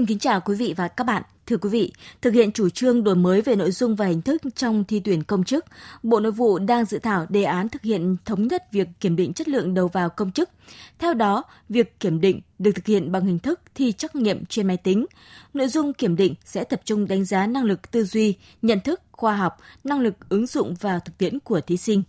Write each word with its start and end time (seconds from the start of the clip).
Xin 0.00 0.06
kính 0.06 0.18
chào 0.18 0.40
quý 0.40 0.54
vị 0.54 0.74
và 0.76 0.88
các 0.88 1.04
bạn. 1.04 1.22
Thưa 1.46 1.56
quý 1.56 1.70
vị, 1.70 1.92
thực 2.22 2.34
hiện 2.34 2.52
chủ 2.52 2.68
trương 2.68 3.04
đổi 3.04 3.16
mới 3.16 3.42
về 3.42 3.56
nội 3.56 3.70
dung 3.70 3.96
và 3.96 4.06
hình 4.06 4.22
thức 4.22 4.42
trong 4.56 4.84
thi 4.84 5.00
tuyển 5.00 5.22
công 5.22 5.44
chức, 5.44 5.64
Bộ 6.02 6.20
Nội 6.20 6.32
vụ 6.32 6.58
đang 6.58 6.84
dự 6.84 6.98
thảo 6.98 7.26
đề 7.28 7.42
án 7.42 7.68
thực 7.68 7.82
hiện 7.82 8.16
thống 8.24 8.48
nhất 8.48 8.72
việc 8.72 8.88
kiểm 9.00 9.16
định 9.16 9.32
chất 9.32 9.48
lượng 9.48 9.74
đầu 9.74 9.88
vào 9.88 10.08
công 10.08 10.32
chức. 10.32 10.50
Theo 10.98 11.14
đó, 11.14 11.44
việc 11.68 12.00
kiểm 12.00 12.20
định 12.20 12.40
được 12.58 12.72
thực 12.74 12.86
hiện 12.86 13.12
bằng 13.12 13.26
hình 13.26 13.38
thức 13.38 13.60
thi 13.74 13.92
trắc 13.92 14.16
nghiệm 14.16 14.44
trên 14.44 14.66
máy 14.66 14.76
tính. 14.76 15.06
Nội 15.54 15.68
dung 15.68 15.92
kiểm 15.92 16.16
định 16.16 16.34
sẽ 16.44 16.64
tập 16.64 16.80
trung 16.84 17.08
đánh 17.08 17.24
giá 17.24 17.46
năng 17.46 17.64
lực 17.64 17.90
tư 17.90 18.04
duy, 18.04 18.34
nhận 18.62 18.80
thức, 18.80 19.00
khoa 19.12 19.36
học, 19.36 19.58
năng 19.84 20.00
lực 20.00 20.14
ứng 20.28 20.46
dụng 20.46 20.74
vào 20.80 21.00
thực 21.00 21.18
tiễn 21.18 21.40
của 21.40 21.60
thí 21.60 21.76
sinh. 21.76 22.02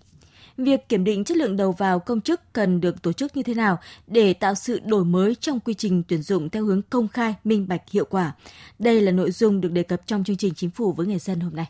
Việc 0.58 0.90
kiểm 0.90 1.04
định 1.04 1.24
chất 1.24 1.38
lượng 1.38 1.58
đầu 1.58 1.72
vào 1.72 2.00
công 2.00 2.22
chức 2.22 2.54
cần 2.54 2.82
được 2.82 3.02
tổ 3.02 3.14
chức 3.14 3.38
như 3.38 3.44
thế 3.44 3.54
nào 3.54 3.80
để 4.08 4.34
tạo 4.34 4.56
sự 4.56 4.80
đổi 4.86 5.06
mới 5.06 5.36
trong 5.36 5.60
quy 5.60 5.74
trình 5.74 6.04
tuyển 6.08 6.22
dụng 6.22 6.50
theo 6.50 6.66
hướng 6.66 6.82
công 6.82 7.08
khai, 7.08 7.36
minh 7.44 7.68
bạch, 7.68 7.90
hiệu 7.90 8.06
quả. 8.06 8.36
Đây 8.80 9.02
là 9.02 9.12
nội 9.12 9.32
dung 9.32 9.62
được 9.62 9.72
đề 9.72 9.84
cập 9.84 10.08
trong 10.08 10.24
chương 10.24 10.38
trình 10.38 10.54
Chính 10.56 10.70
phủ 10.70 10.92
với 10.92 11.08
người 11.08 11.20
dân 11.20 11.40
hôm 11.40 11.56
nay. 11.56 11.66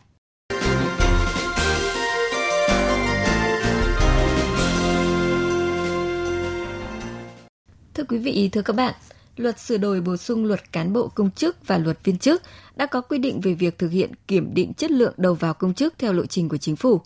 Thưa 7.93 8.04
quý 8.04 8.18
vị, 8.18 8.49
thưa 8.52 8.62
các 8.62 8.76
bạn, 8.76 8.93
luật 9.37 9.59
sửa 9.59 9.77
đổi 9.77 10.02
bổ 10.02 10.18
sung 10.18 10.46
luật 10.46 10.71
cán 10.71 10.93
bộ 10.93 11.07
công 11.07 11.32
chức 11.32 11.68
và 11.68 11.77
luật 11.77 11.98
viên 12.04 12.18
chức 12.18 12.41
đã 12.76 12.85
có 12.85 13.02
quy 13.02 13.18
định 13.18 13.41
về 13.41 13.54
việc 13.54 13.77
thực 13.77 13.91
hiện 13.91 14.12
kiểm 14.27 14.54
định 14.54 14.74
chất 14.74 14.91
lượng 14.91 15.13
đầu 15.18 15.34
vào 15.34 15.54
công 15.54 15.74
chức 15.74 15.93
theo 15.98 16.13
lộ 16.13 16.26
trình 16.26 16.49
của 16.49 16.57
chính 16.57 16.76
phủ. 16.76 17.02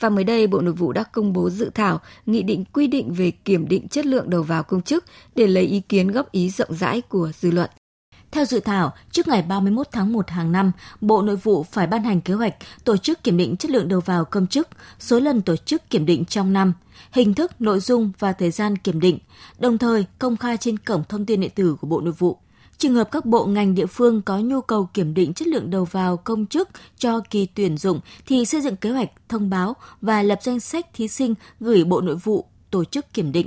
Và 0.00 0.08
mới 0.08 0.24
đây, 0.24 0.46
Bộ 0.46 0.60
Nội 0.60 0.74
vụ 0.74 0.92
đã 0.92 1.02
công 1.02 1.32
bố 1.32 1.50
dự 1.50 1.70
thảo 1.74 2.00
nghị 2.26 2.42
định 2.42 2.64
quy 2.72 2.86
định 2.86 3.12
về 3.12 3.30
kiểm 3.30 3.68
định 3.68 3.88
chất 3.88 4.06
lượng 4.06 4.30
đầu 4.30 4.42
vào 4.42 4.62
công 4.62 4.82
chức 4.82 5.04
để 5.34 5.46
lấy 5.46 5.64
ý 5.64 5.80
kiến 5.80 6.10
góp 6.10 6.32
ý 6.32 6.50
rộng 6.50 6.74
rãi 6.74 7.00
của 7.00 7.32
dư 7.40 7.50
luận. 7.50 7.70
Theo 8.30 8.44
dự 8.44 8.60
thảo, 8.60 8.92
trước 9.10 9.28
ngày 9.28 9.42
31 9.42 9.86
tháng 9.92 10.12
1 10.12 10.30
hàng 10.30 10.52
năm, 10.52 10.72
Bộ 11.00 11.22
Nội 11.22 11.36
vụ 11.36 11.62
phải 11.62 11.86
ban 11.86 12.04
hành 12.04 12.20
kế 12.20 12.34
hoạch 12.34 12.54
tổ 12.84 12.96
chức 12.96 13.22
kiểm 13.22 13.36
định 13.36 13.56
chất 13.56 13.70
lượng 13.70 13.88
đầu 13.88 14.00
vào 14.00 14.24
công 14.24 14.46
chức, 14.46 14.68
số 14.98 15.20
lần 15.20 15.42
tổ 15.42 15.56
chức 15.56 15.90
kiểm 15.90 16.06
định 16.06 16.24
trong 16.24 16.52
năm, 16.52 16.72
hình 17.12 17.34
thức, 17.34 17.60
nội 17.60 17.80
dung 17.80 18.12
và 18.18 18.32
thời 18.32 18.50
gian 18.50 18.78
kiểm 18.78 19.00
định, 19.00 19.18
đồng 19.58 19.78
thời 19.78 20.06
công 20.18 20.36
khai 20.36 20.56
trên 20.56 20.78
cổng 20.78 21.04
thông 21.08 21.26
tin 21.26 21.40
điện 21.40 21.50
tử 21.54 21.76
của 21.80 21.86
Bộ 21.86 22.00
Nội 22.00 22.14
vụ. 22.18 22.38
Trường 22.78 22.94
hợp 22.94 23.10
các 23.10 23.24
bộ 23.24 23.46
ngành 23.46 23.74
địa 23.74 23.86
phương 23.86 24.22
có 24.22 24.38
nhu 24.38 24.60
cầu 24.60 24.88
kiểm 24.94 25.14
định 25.14 25.34
chất 25.34 25.48
lượng 25.48 25.70
đầu 25.70 25.84
vào 25.84 26.16
công 26.16 26.46
chức 26.46 26.68
cho 26.98 27.20
kỳ 27.30 27.46
tuyển 27.46 27.76
dụng 27.76 28.00
thì 28.26 28.44
xây 28.44 28.60
dựng 28.60 28.76
kế 28.76 28.90
hoạch, 28.90 29.10
thông 29.28 29.50
báo 29.50 29.76
và 30.00 30.22
lập 30.22 30.38
danh 30.42 30.60
sách 30.60 30.86
thí 30.94 31.08
sinh 31.08 31.34
gửi 31.60 31.84
Bộ 31.84 32.00
Nội 32.00 32.16
vụ 32.16 32.44
tổ 32.70 32.84
chức 32.84 33.14
kiểm 33.14 33.32
định. 33.32 33.46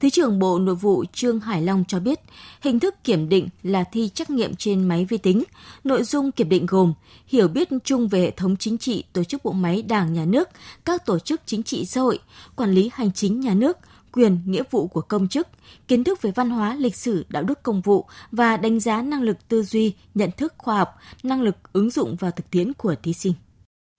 Thứ 0.00 0.10
trưởng 0.10 0.38
Bộ 0.38 0.58
Nội 0.58 0.74
vụ 0.74 1.04
Trương 1.12 1.40
Hải 1.40 1.62
Long 1.62 1.84
cho 1.88 2.00
biết, 2.00 2.20
hình 2.60 2.80
thức 2.80 3.04
kiểm 3.04 3.28
định 3.28 3.48
là 3.62 3.84
thi 3.84 4.10
trắc 4.14 4.30
nghiệm 4.30 4.56
trên 4.56 4.88
máy 4.88 5.04
vi 5.04 5.18
tính. 5.18 5.44
Nội 5.84 6.02
dung 6.04 6.32
kiểm 6.32 6.48
định 6.48 6.66
gồm 6.66 6.94
hiểu 7.26 7.48
biết 7.48 7.68
chung 7.84 8.08
về 8.08 8.20
hệ 8.20 8.30
thống 8.30 8.56
chính 8.56 8.78
trị, 8.78 9.04
tổ 9.12 9.24
chức 9.24 9.44
bộ 9.44 9.52
máy 9.52 9.82
Đảng, 9.82 10.12
Nhà 10.12 10.24
nước, 10.24 10.48
các 10.84 11.06
tổ 11.06 11.18
chức 11.18 11.40
chính 11.46 11.62
trị 11.62 11.84
xã 11.84 12.00
hội, 12.00 12.18
quản 12.56 12.70
lý 12.70 12.90
hành 12.94 13.12
chính 13.12 13.40
nhà 13.40 13.54
nước– 13.54 13.78
quyền, 14.14 14.38
nghĩa 14.46 14.62
vụ 14.70 14.86
của 14.86 15.00
công 15.00 15.28
chức, 15.28 15.48
kiến 15.88 16.04
thức 16.04 16.22
về 16.22 16.30
văn 16.30 16.50
hóa, 16.50 16.74
lịch 16.74 16.96
sử, 16.96 17.26
đạo 17.28 17.42
đức 17.42 17.62
công 17.62 17.80
vụ 17.80 18.06
và 18.32 18.56
đánh 18.56 18.80
giá 18.80 19.02
năng 19.02 19.22
lực 19.22 19.48
tư 19.48 19.62
duy, 19.62 19.94
nhận 20.14 20.30
thức 20.36 20.54
khoa 20.58 20.78
học, 20.78 20.88
năng 21.22 21.42
lực 21.42 21.56
ứng 21.72 21.90
dụng 21.90 22.16
vào 22.16 22.30
thực 22.30 22.50
tiễn 22.50 22.72
của 22.72 22.94
thí 23.02 23.12
sinh. 23.12 23.34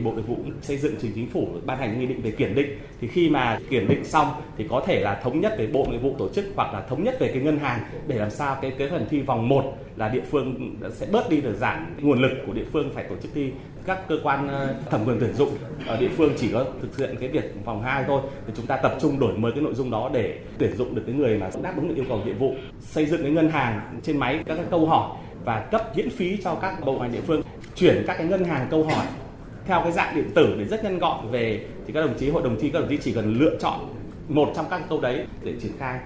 Bộ 0.03 0.13
Nội 0.13 0.21
vụ 0.21 0.37
xây 0.61 0.77
dựng 0.77 0.95
trình 1.01 1.11
chính 1.15 1.29
phủ 1.29 1.47
ban 1.65 1.77
hành 1.77 1.99
nghị 1.99 2.05
định 2.05 2.21
về 2.21 2.31
kiểm 2.31 2.55
định. 2.55 2.79
Thì 3.01 3.07
khi 3.07 3.29
mà 3.29 3.59
kiểm 3.69 3.87
định 3.87 4.05
xong 4.05 4.27
thì 4.57 4.65
có 4.69 4.83
thể 4.87 4.99
là 4.99 5.19
thống 5.23 5.41
nhất 5.41 5.53
với 5.57 5.67
Bộ 5.67 5.85
Nội 5.89 5.97
vụ 5.97 6.15
tổ 6.17 6.29
chức 6.29 6.45
hoặc 6.55 6.73
là 6.73 6.81
thống 6.81 7.03
nhất 7.03 7.15
về 7.19 7.27
cái 7.27 7.41
ngân 7.41 7.59
hàng 7.59 7.79
để 8.07 8.15
làm 8.15 8.29
sao 8.29 8.57
cái 8.61 8.71
cái 8.77 8.89
phần 8.89 9.05
thi 9.09 9.21
vòng 9.21 9.49
1 9.49 9.77
là 9.95 10.09
địa 10.09 10.21
phương 10.31 10.75
sẽ 10.93 11.07
bớt 11.11 11.29
đi 11.29 11.41
được 11.41 11.55
giảm 11.59 11.95
nguồn 12.01 12.21
lực 12.21 12.31
của 12.47 12.53
địa 12.53 12.65
phương 12.73 12.91
phải 12.93 13.03
tổ 13.03 13.15
chức 13.21 13.31
thi. 13.33 13.51
Các 13.85 14.07
cơ 14.07 14.15
quan 14.23 14.47
ờ, 14.47 14.75
thẩm 14.89 15.05
quyền 15.05 15.17
tuyển 15.19 15.33
dụng 15.33 15.49
ở 15.87 15.97
địa 15.97 16.09
phương 16.17 16.33
chỉ 16.37 16.51
có 16.53 16.65
thực 16.81 16.97
hiện 16.97 17.15
cái 17.19 17.29
việc 17.29 17.65
vòng 17.65 17.83
2 17.83 18.03
thôi. 18.07 18.21
Thì 18.47 18.53
chúng 18.57 18.65
ta 18.65 18.77
tập 18.77 18.97
trung 19.01 19.19
đổi 19.19 19.37
mới 19.37 19.51
cái 19.51 19.61
nội 19.61 19.73
dung 19.73 19.91
đó 19.91 20.09
để 20.13 20.39
tuyển 20.57 20.77
dụng 20.77 20.95
được 20.95 21.03
cái 21.05 21.15
người 21.15 21.37
mà 21.37 21.49
đáp 21.63 21.73
ứng 21.75 21.87
được 21.87 21.95
yêu 21.95 22.05
cầu 22.09 22.21
nhiệm 22.25 22.37
vụ, 22.37 22.53
xây 22.79 23.05
dựng 23.05 23.21
cái 23.21 23.31
ngân 23.31 23.49
hàng 23.49 23.99
trên 24.03 24.17
máy, 24.17 24.39
các 24.45 24.55
cái 24.55 24.65
câu 24.71 24.85
hỏi 24.85 25.17
và 25.45 25.59
cấp 25.71 25.97
miễn 25.97 26.09
phí 26.09 26.37
cho 26.43 26.55
các 26.55 26.85
bộ 26.85 26.99
ngành 26.99 27.11
địa 27.11 27.21
phương, 27.21 27.41
chuyển 27.75 28.03
các 28.07 28.17
cái 28.17 28.27
ngân 28.27 28.43
hàng 28.43 28.67
câu 28.71 28.83
hỏi 28.83 29.05
theo 29.67 29.81
cái 29.83 29.91
dạng 29.91 30.15
điện 30.15 30.31
tử 30.35 30.55
để 30.59 30.65
rất 30.65 30.83
nhanh 30.83 30.99
gọn 30.99 31.31
về 31.31 31.67
thì 31.87 31.93
các 31.93 32.01
đồng 32.01 32.17
chí 32.19 32.29
hội 32.29 32.43
đồng 32.43 32.59
thi 32.59 32.69
các 32.73 32.79
đồng 32.79 32.89
chí 32.89 32.97
chỉ 33.03 33.11
cần 33.11 33.39
lựa 33.39 33.57
chọn 33.59 33.95
một 34.29 34.53
trong 34.55 34.65
các 34.69 34.81
câu 34.89 35.01
đấy 35.01 35.25
để 35.43 35.53
triển 35.61 35.71
khai 35.79 35.99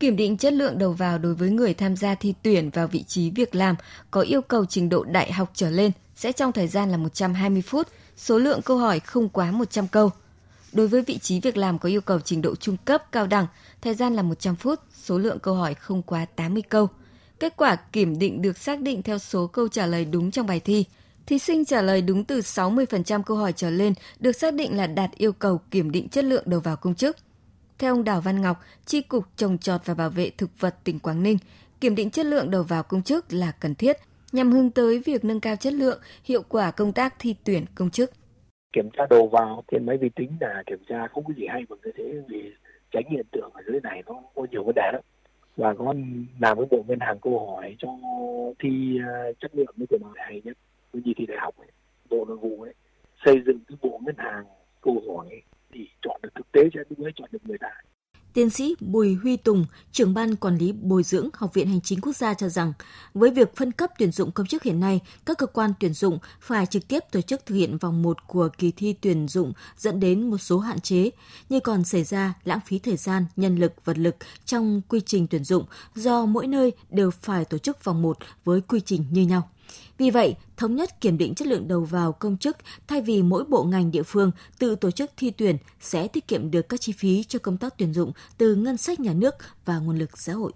Kiểm 0.00 0.16
định 0.16 0.36
chất 0.36 0.52
lượng 0.52 0.78
đầu 0.78 0.92
vào 0.92 1.18
đối 1.18 1.34
với 1.34 1.50
người 1.50 1.74
tham 1.74 1.96
gia 1.96 2.14
thi 2.14 2.34
tuyển 2.42 2.70
vào 2.70 2.86
vị 2.86 3.02
trí 3.02 3.30
việc 3.30 3.54
làm 3.54 3.76
có 4.10 4.20
yêu 4.20 4.42
cầu 4.42 4.64
trình 4.64 4.88
độ 4.88 5.04
đại 5.04 5.32
học 5.32 5.50
trở 5.54 5.70
lên 5.70 5.92
sẽ 6.14 6.32
trong 6.32 6.52
thời 6.52 6.66
gian 6.66 6.90
là 6.90 6.96
120 6.96 7.62
phút, 7.62 7.88
số 8.16 8.38
lượng 8.38 8.62
câu 8.62 8.76
hỏi 8.76 9.00
không 9.00 9.28
quá 9.28 9.50
100 9.50 9.88
câu. 9.88 10.10
Đối 10.72 10.88
với 10.88 11.02
vị 11.02 11.18
trí 11.18 11.40
việc 11.40 11.56
làm 11.56 11.78
có 11.78 11.88
yêu 11.88 12.00
cầu 12.00 12.20
trình 12.20 12.42
độ 12.42 12.54
trung 12.56 12.76
cấp 12.84 13.12
cao 13.12 13.26
đẳng, 13.26 13.46
thời 13.82 13.94
gian 13.94 14.14
là 14.14 14.22
100 14.22 14.56
phút, 14.56 14.80
số 15.02 15.18
lượng 15.18 15.38
câu 15.38 15.54
hỏi 15.54 15.74
không 15.74 16.02
quá 16.02 16.26
80 16.36 16.62
câu. 16.68 16.88
Kết 17.40 17.56
quả 17.56 17.76
kiểm 17.76 18.18
định 18.18 18.42
được 18.42 18.58
xác 18.58 18.80
định 18.80 19.02
theo 19.02 19.18
số 19.18 19.46
câu 19.46 19.68
trả 19.68 19.86
lời 19.86 20.04
đúng 20.04 20.30
trong 20.30 20.46
bài 20.46 20.60
thi– 20.60 20.84
Thí 21.26 21.38
sinh 21.38 21.64
trả 21.64 21.82
lời 21.82 22.02
đúng 22.02 22.24
từ 22.24 22.38
60% 22.40 23.22
câu 23.22 23.36
hỏi 23.36 23.52
trở 23.56 23.70
lên 23.70 23.92
được 24.20 24.32
xác 24.32 24.54
định 24.54 24.76
là 24.76 24.86
đạt 24.86 25.10
yêu 25.16 25.32
cầu 25.32 25.60
kiểm 25.70 25.90
định 25.90 26.08
chất 26.08 26.24
lượng 26.24 26.44
đầu 26.46 26.60
vào 26.60 26.76
công 26.76 26.94
chức. 26.94 27.16
Theo 27.78 27.94
ông 27.94 28.04
Đào 28.04 28.20
Văn 28.20 28.40
Ngọc, 28.40 28.60
Tri 28.86 29.00
Cục 29.02 29.24
Trồng 29.36 29.58
Trọt 29.58 29.80
và 29.84 29.94
Bảo 29.94 30.10
vệ 30.10 30.30
Thực 30.30 30.50
vật 30.60 30.74
tỉnh 30.84 30.98
Quảng 30.98 31.22
Ninh, 31.22 31.38
kiểm 31.80 31.94
định 31.94 32.10
chất 32.10 32.26
lượng 32.26 32.50
đầu 32.50 32.62
vào 32.62 32.82
công 32.82 33.02
chức 33.02 33.32
là 33.32 33.52
cần 33.60 33.74
thiết 33.74 33.96
nhằm 34.32 34.52
hướng 34.52 34.70
tới 34.70 35.02
việc 35.06 35.24
nâng 35.24 35.40
cao 35.40 35.56
chất 35.56 35.72
lượng, 35.72 36.00
hiệu 36.24 36.42
quả 36.48 36.70
công 36.70 36.92
tác 36.92 37.14
thi 37.18 37.34
tuyển 37.44 37.64
công 37.74 37.90
chức. 37.90 38.10
Kiểm 38.72 38.88
tra 38.96 39.04
đầu 39.10 39.28
vào 39.28 39.64
trên 39.72 39.86
máy 39.86 39.96
vi 39.96 40.08
tính 40.16 40.30
là 40.40 40.62
kiểm 40.66 40.78
tra 40.88 41.06
không 41.14 41.24
có 41.24 41.34
gì 41.36 41.46
hay 41.48 41.62
bằng 41.68 41.78
như 41.84 41.90
thế 41.96 42.04
vì 42.28 42.52
tránh 42.90 43.04
hiện 43.10 43.26
tượng 43.32 43.50
ở 43.54 43.62
dưới 43.66 43.80
này 43.80 44.02
nó 44.06 44.22
có 44.34 44.46
nhiều 44.50 44.64
vấn 44.64 44.74
đề 44.74 44.90
lắm 44.92 45.02
và 45.56 45.74
có 45.78 45.94
làm 46.40 46.56
với 46.56 46.66
bộ 46.70 46.84
ngân 46.88 47.00
hàng 47.00 47.18
câu 47.22 47.46
hỏi 47.46 47.76
cho 47.78 47.88
thi 48.58 48.98
à, 49.06 49.12
chất 49.40 49.50
lượng 49.54 49.74
mới 49.76 49.86
của 49.86 49.98
nó 50.00 50.08
hay 50.16 50.42
nhất 50.44 50.56
như 50.98 51.12
thi 51.16 51.26
đại 51.26 51.38
học 51.40 51.56
ấy, 51.58 51.70
bộ 52.10 52.24
nội 52.28 52.36
vụ 52.36 52.62
ấy 52.62 52.74
xây 53.24 53.36
dựng 53.46 53.58
cái 53.68 53.78
bộ 53.82 54.00
ngân 54.06 54.16
hàng 54.18 54.44
câu 54.80 55.02
hỏi 55.08 55.26
ấy, 55.28 55.42
thì 55.72 55.88
chọn 56.02 56.20
được 56.22 56.30
thực 56.34 56.52
tế 56.52 56.62
cho 56.72 56.80
đúng 56.90 57.06
ấy 57.06 57.12
chọn 57.16 57.28
được 57.32 57.46
người 57.46 57.58
ta 57.58 57.70
Tiến 58.34 58.50
sĩ 58.50 58.74
Bùi 58.80 59.14
Huy 59.14 59.36
Tùng, 59.36 59.66
trưởng 59.92 60.14
ban 60.14 60.36
quản 60.36 60.56
lý 60.56 60.72
bồi 60.72 61.02
dưỡng 61.02 61.28
Học 61.32 61.54
viện 61.54 61.68
Hành 61.68 61.80
chính 61.80 62.00
Quốc 62.00 62.16
gia 62.16 62.34
cho 62.34 62.48
rằng, 62.48 62.72
với 63.14 63.30
việc 63.30 63.56
phân 63.56 63.72
cấp 63.72 63.90
tuyển 63.98 64.12
dụng 64.12 64.30
công 64.30 64.46
chức 64.46 64.62
hiện 64.62 64.80
nay, 64.80 65.00
các 65.26 65.38
cơ 65.38 65.46
quan 65.46 65.72
tuyển 65.80 65.92
dụng 65.92 66.18
phải 66.40 66.66
trực 66.66 66.88
tiếp 66.88 67.04
tổ 67.12 67.20
chức 67.20 67.46
thực 67.46 67.54
hiện 67.54 67.78
vòng 67.78 68.02
một 68.02 68.26
của 68.26 68.48
kỳ 68.58 68.70
thi 68.70 68.94
tuyển 69.00 69.28
dụng 69.28 69.52
dẫn 69.76 70.00
đến 70.00 70.30
một 70.30 70.38
số 70.38 70.58
hạn 70.58 70.80
chế, 70.80 71.10
như 71.48 71.60
còn 71.60 71.84
xảy 71.84 72.04
ra 72.04 72.34
lãng 72.44 72.60
phí 72.66 72.78
thời 72.78 72.96
gian, 72.96 73.24
nhân 73.36 73.56
lực, 73.56 73.84
vật 73.84 73.98
lực 73.98 74.16
trong 74.44 74.82
quy 74.88 75.00
trình 75.00 75.26
tuyển 75.26 75.44
dụng 75.44 75.64
do 75.94 76.26
mỗi 76.26 76.46
nơi 76.46 76.72
đều 76.90 77.10
phải 77.10 77.44
tổ 77.44 77.58
chức 77.58 77.84
vòng 77.84 78.02
một 78.02 78.18
với 78.44 78.60
quy 78.60 78.80
trình 78.80 79.04
như 79.10 79.22
nhau. 79.22 79.48
Vì 79.98 80.10
vậy, 80.10 80.36
thống 80.56 80.76
nhất 80.76 81.00
kiểm 81.00 81.18
định 81.18 81.34
chất 81.34 81.48
lượng 81.48 81.68
đầu 81.68 81.80
vào 81.80 82.12
công 82.12 82.36
chức 82.36 82.56
thay 82.88 83.02
vì 83.02 83.22
mỗi 83.22 83.44
bộ 83.44 83.64
ngành 83.64 83.90
địa 83.90 84.02
phương 84.02 84.30
tự 84.58 84.76
tổ 84.76 84.90
chức 84.90 85.10
thi 85.16 85.30
tuyển 85.30 85.56
sẽ 85.80 86.08
tiết 86.08 86.28
kiệm 86.28 86.50
được 86.50 86.68
các 86.68 86.80
chi 86.80 86.92
phí 86.92 87.24
cho 87.24 87.38
công 87.38 87.56
tác 87.56 87.74
tuyển 87.78 87.94
dụng 87.94 88.12
từ 88.38 88.54
ngân 88.54 88.76
sách 88.76 89.00
nhà 89.00 89.12
nước 89.12 89.34
và 89.64 89.78
nguồn 89.78 89.98
lực 89.98 90.18
xã 90.18 90.32
hội. 90.32 90.52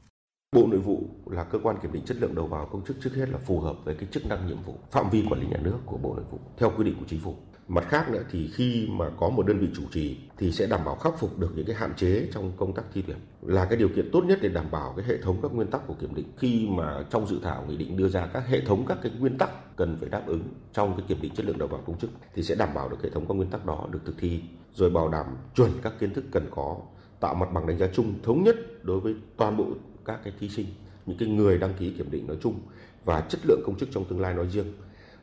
Bộ 0.56 0.66
Nội 0.66 0.80
vụ 0.80 1.08
là 1.26 1.44
cơ 1.44 1.58
quan 1.62 1.76
kiểm 1.82 1.92
định 1.92 2.04
chất 2.04 2.16
lượng 2.16 2.34
đầu 2.34 2.46
vào 2.46 2.68
công 2.72 2.84
chức 2.84 2.96
trước 3.02 3.10
hết 3.14 3.28
là 3.28 3.38
phù 3.38 3.60
hợp 3.60 3.76
với 3.84 3.94
cái 3.94 4.08
chức 4.12 4.26
năng 4.26 4.46
nhiệm 4.46 4.62
vụ, 4.62 4.74
phạm 4.90 5.10
vi 5.10 5.24
quản 5.30 5.40
lý 5.40 5.46
nhà 5.46 5.60
nước 5.62 5.78
của 5.86 5.96
Bộ 5.96 6.14
Nội 6.14 6.24
vụ 6.30 6.38
theo 6.58 6.72
quy 6.76 6.84
định 6.84 6.96
của 7.00 7.06
chính 7.08 7.20
phủ. 7.20 7.36
Mặt 7.68 7.84
khác 7.88 8.10
nữa 8.10 8.22
thì 8.30 8.50
khi 8.54 8.88
mà 8.90 9.10
có 9.20 9.28
một 9.28 9.46
đơn 9.46 9.58
vị 9.58 9.68
chủ 9.76 9.82
trì 9.92 10.16
thì 10.38 10.52
sẽ 10.52 10.66
đảm 10.66 10.84
bảo 10.84 10.94
khắc 10.94 11.18
phục 11.18 11.38
được 11.38 11.52
những 11.54 11.66
cái 11.66 11.76
hạn 11.76 11.92
chế 11.96 12.28
trong 12.32 12.52
công 12.56 12.74
tác 12.74 12.82
thi 12.94 13.02
tuyển. 13.06 13.16
Là 13.42 13.64
cái 13.64 13.78
điều 13.78 13.88
kiện 13.88 14.10
tốt 14.12 14.24
nhất 14.24 14.38
để 14.42 14.48
đảm 14.48 14.66
bảo 14.70 14.94
cái 14.96 15.06
hệ 15.06 15.16
thống 15.22 15.38
các 15.42 15.52
nguyên 15.54 15.68
tắc 15.68 15.86
của 15.86 15.94
kiểm 15.94 16.14
định. 16.14 16.26
Khi 16.38 16.68
mà 16.70 17.04
trong 17.10 17.26
dự 17.26 17.38
thảo 17.42 17.64
nghị 17.68 17.76
định 17.76 17.96
đưa 17.96 18.08
ra 18.08 18.26
các 18.26 18.48
hệ 18.48 18.60
thống 18.60 18.84
các 18.86 18.98
cái 19.02 19.12
nguyên 19.18 19.38
tắc 19.38 19.76
cần 19.76 19.96
phải 20.00 20.08
đáp 20.08 20.22
ứng 20.26 20.42
trong 20.72 20.96
cái 20.96 21.06
kiểm 21.08 21.18
định 21.20 21.34
chất 21.34 21.46
lượng 21.46 21.58
đầu 21.58 21.68
vào 21.68 21.80
công 21.86 21.98
chức 21.98 22.10
thì 22.34 22.42
sẽ 22.42 22.54
đảm 22.54 22.68
bảo 22.74 22.88
được 22.88 23.02
hệ 23.02 23.10
thống 23.10 23.26
các 23.28 23.34
nguyên 23.34 23.50
tắc 23.50 23.66
đó 23.66 23.88
được 23.90 24.00
thực 24.04 24.14
thi, 24.18 24.40
rồi 24.74 24.90
bảo 24.90 25.08
đảm 25.08 25.26
chuẩn 25.54 25.70
các 25.82 25.92
kiến 26.00 26.14
thức 26.14 26.24
cần 26.30 26.46
có, 26.50 26.76
tạo 27.20 27.34
mặt 27.34 27.52
bằng 27.52 27.66
đánh 27.66 27.78
giá 27.78 27.86
chung 27.94 28.14
thống 28.22 28.42
nhất 28.42 28.56
đối 28.82 29.00
với 29.00 29.14
toàn 29.36 29.56
bộ 29.56 29.66
các 30.04 30.20
cái 30.24 30.32
thí 30.40 30.48
sinh, 30.48 30.66
những 31.06 31.18
cái 31.18 31.28
người 31.28 31.58
đăng 31.58 31.74
ký 31.78 31.90
kiểm 31.90 32.10
định 32.10 32.26
nói 32.26 32.36
chung 32.42 32.60
và 33.04 33.20
chất 33.20 33.40
lượng 33.44 33.62
công 33.66 33.78
chức 33.78 33.88
trong 33.92 34.04
tương 34.04 34.20
lai 34.20 34.34
nói 34.34 34.48
riêng 34.50 34.72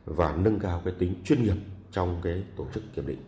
và 0.06 0.36
nâng 0.36 0.60
cao 0.60 0.82
cái 0.86 0.94
tính 1.00 1.14
chuyên 1.26 1.44
nghiệp 1.44 1.56
trong 1.92 2.22
cái 2.24 2.44
tổ 2.58 2.66
chức 2.74 2.84
kiểm 2.96 3.08
định. 3.08 3.20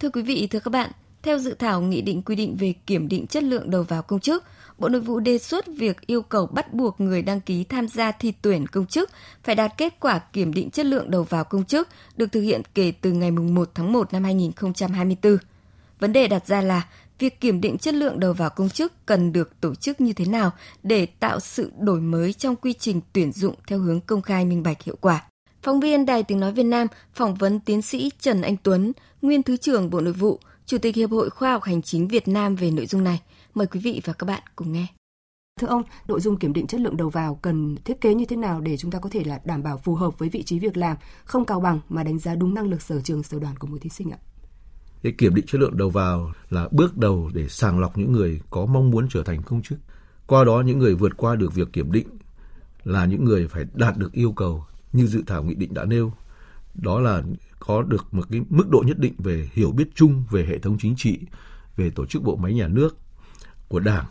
Thưa 0.00 0.10
quý 0.10 0.22
vị, 0.22 0.46
thưa 0.50 0.60
các 0.60 0.70
bạn, 0.70 0.90
theo 1.22 1.38
dự 1.38 1.54
thảo 1.54 1.80
nghị 1.80 2.00
định 2.00 2.22
quy 2.22 2.36
định 2.36 2.56
về 2.60 2.74
kiểm 2.86 3.08
định 3.08 3.26
chất 3.26 3.42
lượng 3.42 3.70
đầu 3.70 3.82
vào 3.82 4.02
công 4.02 4.20
chức, 4.20 4.44
Bộ 4.78 4.88
Nội 4.88 5.00
vụ 5.00 5.20
đề 5.20 5.38
xuất 5.38 5.66
việc 5.66 6.06
yêu 6.06 6.22
cầu 6.22 6.46
bắt 6.46 6.74
buộc 6.74 7.00
người 7.00 7.22
đăng 7.22 7.40
ký 7.40 7.64
tham 7.64 7.88
gia 7.88 8.12
thi 8.12 8.32
tuyển 8.42 8.66
công 8.66 8.86
chức 8.86 9.10
phải 9.44 9.54
đạt 9.54 9.72
kết 9.78 10.00
quả 10.00 10.18
kiểm 10.18 10.54
định 10.54 10.70
chất 10.70 10.86
lượng 10.86 11.10
đầu 11.10 11.22
vào 11.22 11.44
công 11.44 11.64
chức 11.64 11.88
được 12.16 12.32
thực 12.32 12.40
hiện 12.40 12.62
kể 12.74 12.92
từ 13.00 13.12
ngày 13.12 13.30
1 13.30 13.70
tháng 13.74 13.92
1 13.92 14.12
năm 14.12 14.24
2024. 14.24 15.36
Vấn 15.98 16.12
đề 16.12 16.28
đặt 16.28 16.46
ra 16.46 16.60
là 16.60 16.88
việc 17.22 17.40
kiểm 17.40 17.60
định 17.60 17.78
chất 17.78 17.94
lượng 17.94 18.20
đầu 18.20 18.32
vào 18.32 18.50
công 18.50 18.68
chức 18.68 19.06
cần 19.06 19.32
được 19.32 19.60
tổ 19.60 19.74
chức 19.74 20.00
như 20.00 20.12
thế 20.12 20.24
nào 20.26 20.50
để 20.82 21.06
tạo 21.06 21.40
sự 21.40 21.72
đổi 21.78 22.00
mới 22.00 22.32
trong 22.32 22.56
quy 22.56 22.72
trình 22.72 23.00
tuyển 23.12 23.32
dụng 23.32 23.54
theo 23.66 23.78
hướng 23.78 24.00
công 24.00 24.22
khai 24.22 24.44
minh 24.44 24.62
bạch 24.62 24.82
hiệu 24.82 24.96
quả. 25.00 25.24
Phóng 25.62 25.80
viên 25.80 26.06
Đài 26.06 26.22
Tiếng 26.22 26.40
Nói 26.40 26.52
Việt 26.52 26.62
Nam 26.62 26.86
phỏng 27.14 27.34
vấn 27.34 27.60
tiến 27.60 27.82
sĩ 27.82 28.10
Trần 28.20 28.42
Anh 28.42 28.56
Tuấn, 28.62 28.92
nguyên 29.22 29.42
Thứ 29.42 29.56
trưởng 29.56 29.90
Bộ 29.90 30.00
Nội 30.00 30.12
vụ, 30.12 30.40
Chủ 30.66 30.78
tịch 30.78 30.96
Hiệp 30.96 31.10
hội 31.10 31.30
Khoa 31.30 31.52
học 31.52 31.62
Hành 31.62 31.82
chính 31.82 32.08
Việt 32.08 32.28
Nam 32.28 32.56
về 32.56 32.70
nội 32.70 32.86
dung 32.86 33.04
này. 33.04 33.20
Mời 33.54 33.66
quý 33.66 33.80
vị 33.80 34.00
và 34.04 34.12
các 34.12 34.26
bạn 34.26 34.42
cùng 34.56 34.72
nghe. 34.72 34.86
Thưa 35.60 35.66
ông, 35.66 35.82
nội 36.08 36.20
dung 36.20 36.38
kiểm 36.38 36.52
định 36.52 36.66
chất 36.66 36.80
lượng 36.80 36.96
đầu 36.96 37.10
vào 37.10 37.34
cần 37.34 37.76
thiết 37.84 38.00
kế 38.00 38.14
như 38.14 38.24
thế 38.24 38.36
nào 38.36 38.60
để 38.60 38.76
chúng 38.76 38.90
ta 38.90 38.98
có 38.98 39.08
thể 39.08 39.24
là 39.24 39.40
đảm 39.44 39.62
bảo 39.62 39.78
phù 39.78 39.94
hợp 39.94 40.18
với 40.18 40.28
vị 40.28 40.42
trí 40.42 40.58
việc 40.58 40.76
làm, 40.76 40.96
không 41.24 41.44
cao 41.44 41.60
bằng 41.60 41.80
mà 41.88 42.02
đánh 42.02 42.18
giá 42.18 42.34
đúng 42.34 42.54
năng 42.54 42.68
lực 42.68 42.82
sở 42.82 43.00
trường 43.00 43.22
sở 43.22 43.38
đoàn 43.38 43.56
của 43.56 43.66
một 43.66 43.78
thí 43.80 43.90
sinh 43.90 44.10
ạ? 44.10 44.18
Cái 45.02 45.12
kiểm 45.12 45.34
định 45.34 45.46
chất 45.46 45.60
lượng 45.60 45.76
đầu 45.76 45.90
vào 45.90 46.32
là 46.50 46.68
bước 46.72 46.96
đầu 46.96 47.30
để 47.34 47.48
sàng 47.48 47.78
lọc 47.78 47.98
những 47.98 48.12
người 48.12 48.40
có 48.50 48.66
mong 48.66 48.90
muốn 48.90 49.08
trở 49.10 49.22
thành 49.22 49.42
công 49.42 49.62
chức. 49.62 49.78
Qua 50.26 50.44
đó 50.44 50.62
những 50.66 50.78
người 50.78 50.94
vượt 50.94 51.16
qua 51.16 51.36
được 51.36 51.54
việc 51.54 51.72
kiểm 51.72 51.92
định 51.92 52.08
là 52.84 53.06
những 53.06 53.24
người 53.24 53.48
phải 53.48 53.64
đạt 53.74 53.96
được 53.96 54.12
yêu 54.12 54.32
cầu 54.32 54.64
như 54.92 55.06
dự 55.06 55.22
thảo 55.26 55.42
nghị 55.42 55.54
định 55.54 55.74
đã 55.74 55.84
nêu. 55.84 56.12
Đó 56.74 57.00
là 57.00 57.22
có 57.58 57.82
được 57.82 58.14
một 58.14 58.22
cái 58.30 58.40
mức 58.48 58.68
độ 58.70 58.84
nhất 58.86 58.98
định 58.98 59.14
về 59.18 59.50
hiểu 59.52 59.72
biết 59.72 59.88
chung 59.94 60.24
về 60.30 60.46
hệ 60.48 60.58
thống 60.58 60.76
chính 60.80 60.94
trị, 60.96 61.18
về 61.76 61.90
tổ 61.90 62.06
chức 62.06 62.22
bộ 62.22 62.36
máy 62.36 62.54
nhà 62.54 62.68
nước 62.68 62.96
của 63.68 63.80
Đảng 63.80 64.04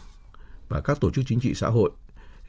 và 0.69 0.81
các 0.81 0.99
tổ 0.99 1.11
chức 1.11 1.25
chính 1.27 1.39
trị 1.39 1.53
xã 1.53 1.67
hội 1.67 1.91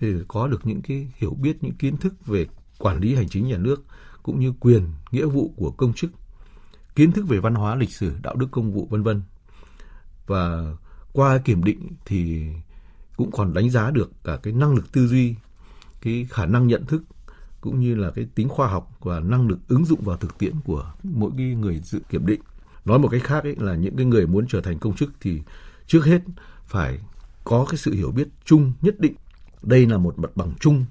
thì 0.00 0.14
có 0.28 0.48
được 0.48 0.66
những 0.66 0.82
cái 0.82 1.12
hiểu 1.16 1.36
biết 1.40 1.56
những 1.60 1.74
kiến 1.74 1.96
thức 1.96 2.26
về 2.26 2.46
quản 2.78 3.00
lý 3.00 3.14
hành 3.14 3.28
chính 3.28 3.48
nhà 3.48 3.56
nước 3.56 3.84
cũng 4.22 4.40
như 4.40 4.52
quyền 4.60 4.88
nghĩa 5.10 5.26
vụ 5.26 5.54
của 5.56 5.70
công 5.70 5.92
chức 5.92 6.10
kiến 6.94 7.12
thức 7.12 7.28
về 7.28 7.38
văn 7.38 7.54
hóa, 7.54 7.74
lịch 7.74 7.90
sử, 7.90 8.12
đạo 8.22 8.34
đức, 8.36 8.48
công 8.50 8.72
vụ, 8.72 8.86
vân 8.90 9.02
vân. 9.02 9.22
Và 10.26 10.74
qua 11.12 11.38
kiểm 11.38 11.64
định 11.64 11.88
thì 12.04 12.48
cũng 13.16 13.30
còn 13.30 13.54
đánh 13.54 13.70
giá 13.70 13.90
được 13.90 14.10
cả 14.24 14.38
cái 14.42 14.52
năng 14.52 14.74
lực 14.74 14.92
tư 14.92 15.06
duy, 15.06 15.34
cái 16.00 16.26
khả 16.30 16.46
năng 16.46 16.66
nhận 16.66 16.86
thức, 16.86 17.02
cũng 17.60 17.80
như 17.80 17.94
là 17.94 18.10
cái 18.10 18.26
tính 18.34 18.48
khoa 18.48 18.68
học 18.68 18.90
và 19.00 19.20
năng 19.20 19.48
lực 19.48 19.58
ứng 19.68 19.84
dụng 19.84 20.00
vào 20.00 20.16
thực 20.16 20.38
tiễn 20.38 20.54
của 20.64 20.92
mỗi 21.02 21.30
cái 21.36 21.46
người 21.46 21.80
dự 21.84 22.00
kiểm 22.08 22.26
định. 22.26 22.40
Nói 22.84 22.98
một 22.98 23.08
cách 23.08 23.22
khác 23.24 23.42
ấy 23.44 23.56
là 23.58 23.74
những 23.74 23.96
cái 23.96 24.06
người 24.06 24.26
muốn 24.26 24.46
trở 24.48 24.60
thành 24.60 24.78
công 24.78 24.96
chức 24.96 25.12
thì 25.20 25.42
trước 25.86 26.04
hết 26.04 26.20
phải 26.66 26.98
có 27.44 27.66
cái 27.70 27.76
sự 27.76 27.92
hiểu 27.92 28.10
biết 28.10 28.28
chung, 28.44 28.72
nhất 28.80 29.00
định. 29.00 29.14
Đây 29.62 29.86
là 29.86 29.98
một 29.98 30.18
mặt 30.18 30.30
bằng 30.34 30.52
chung 30.60 30.84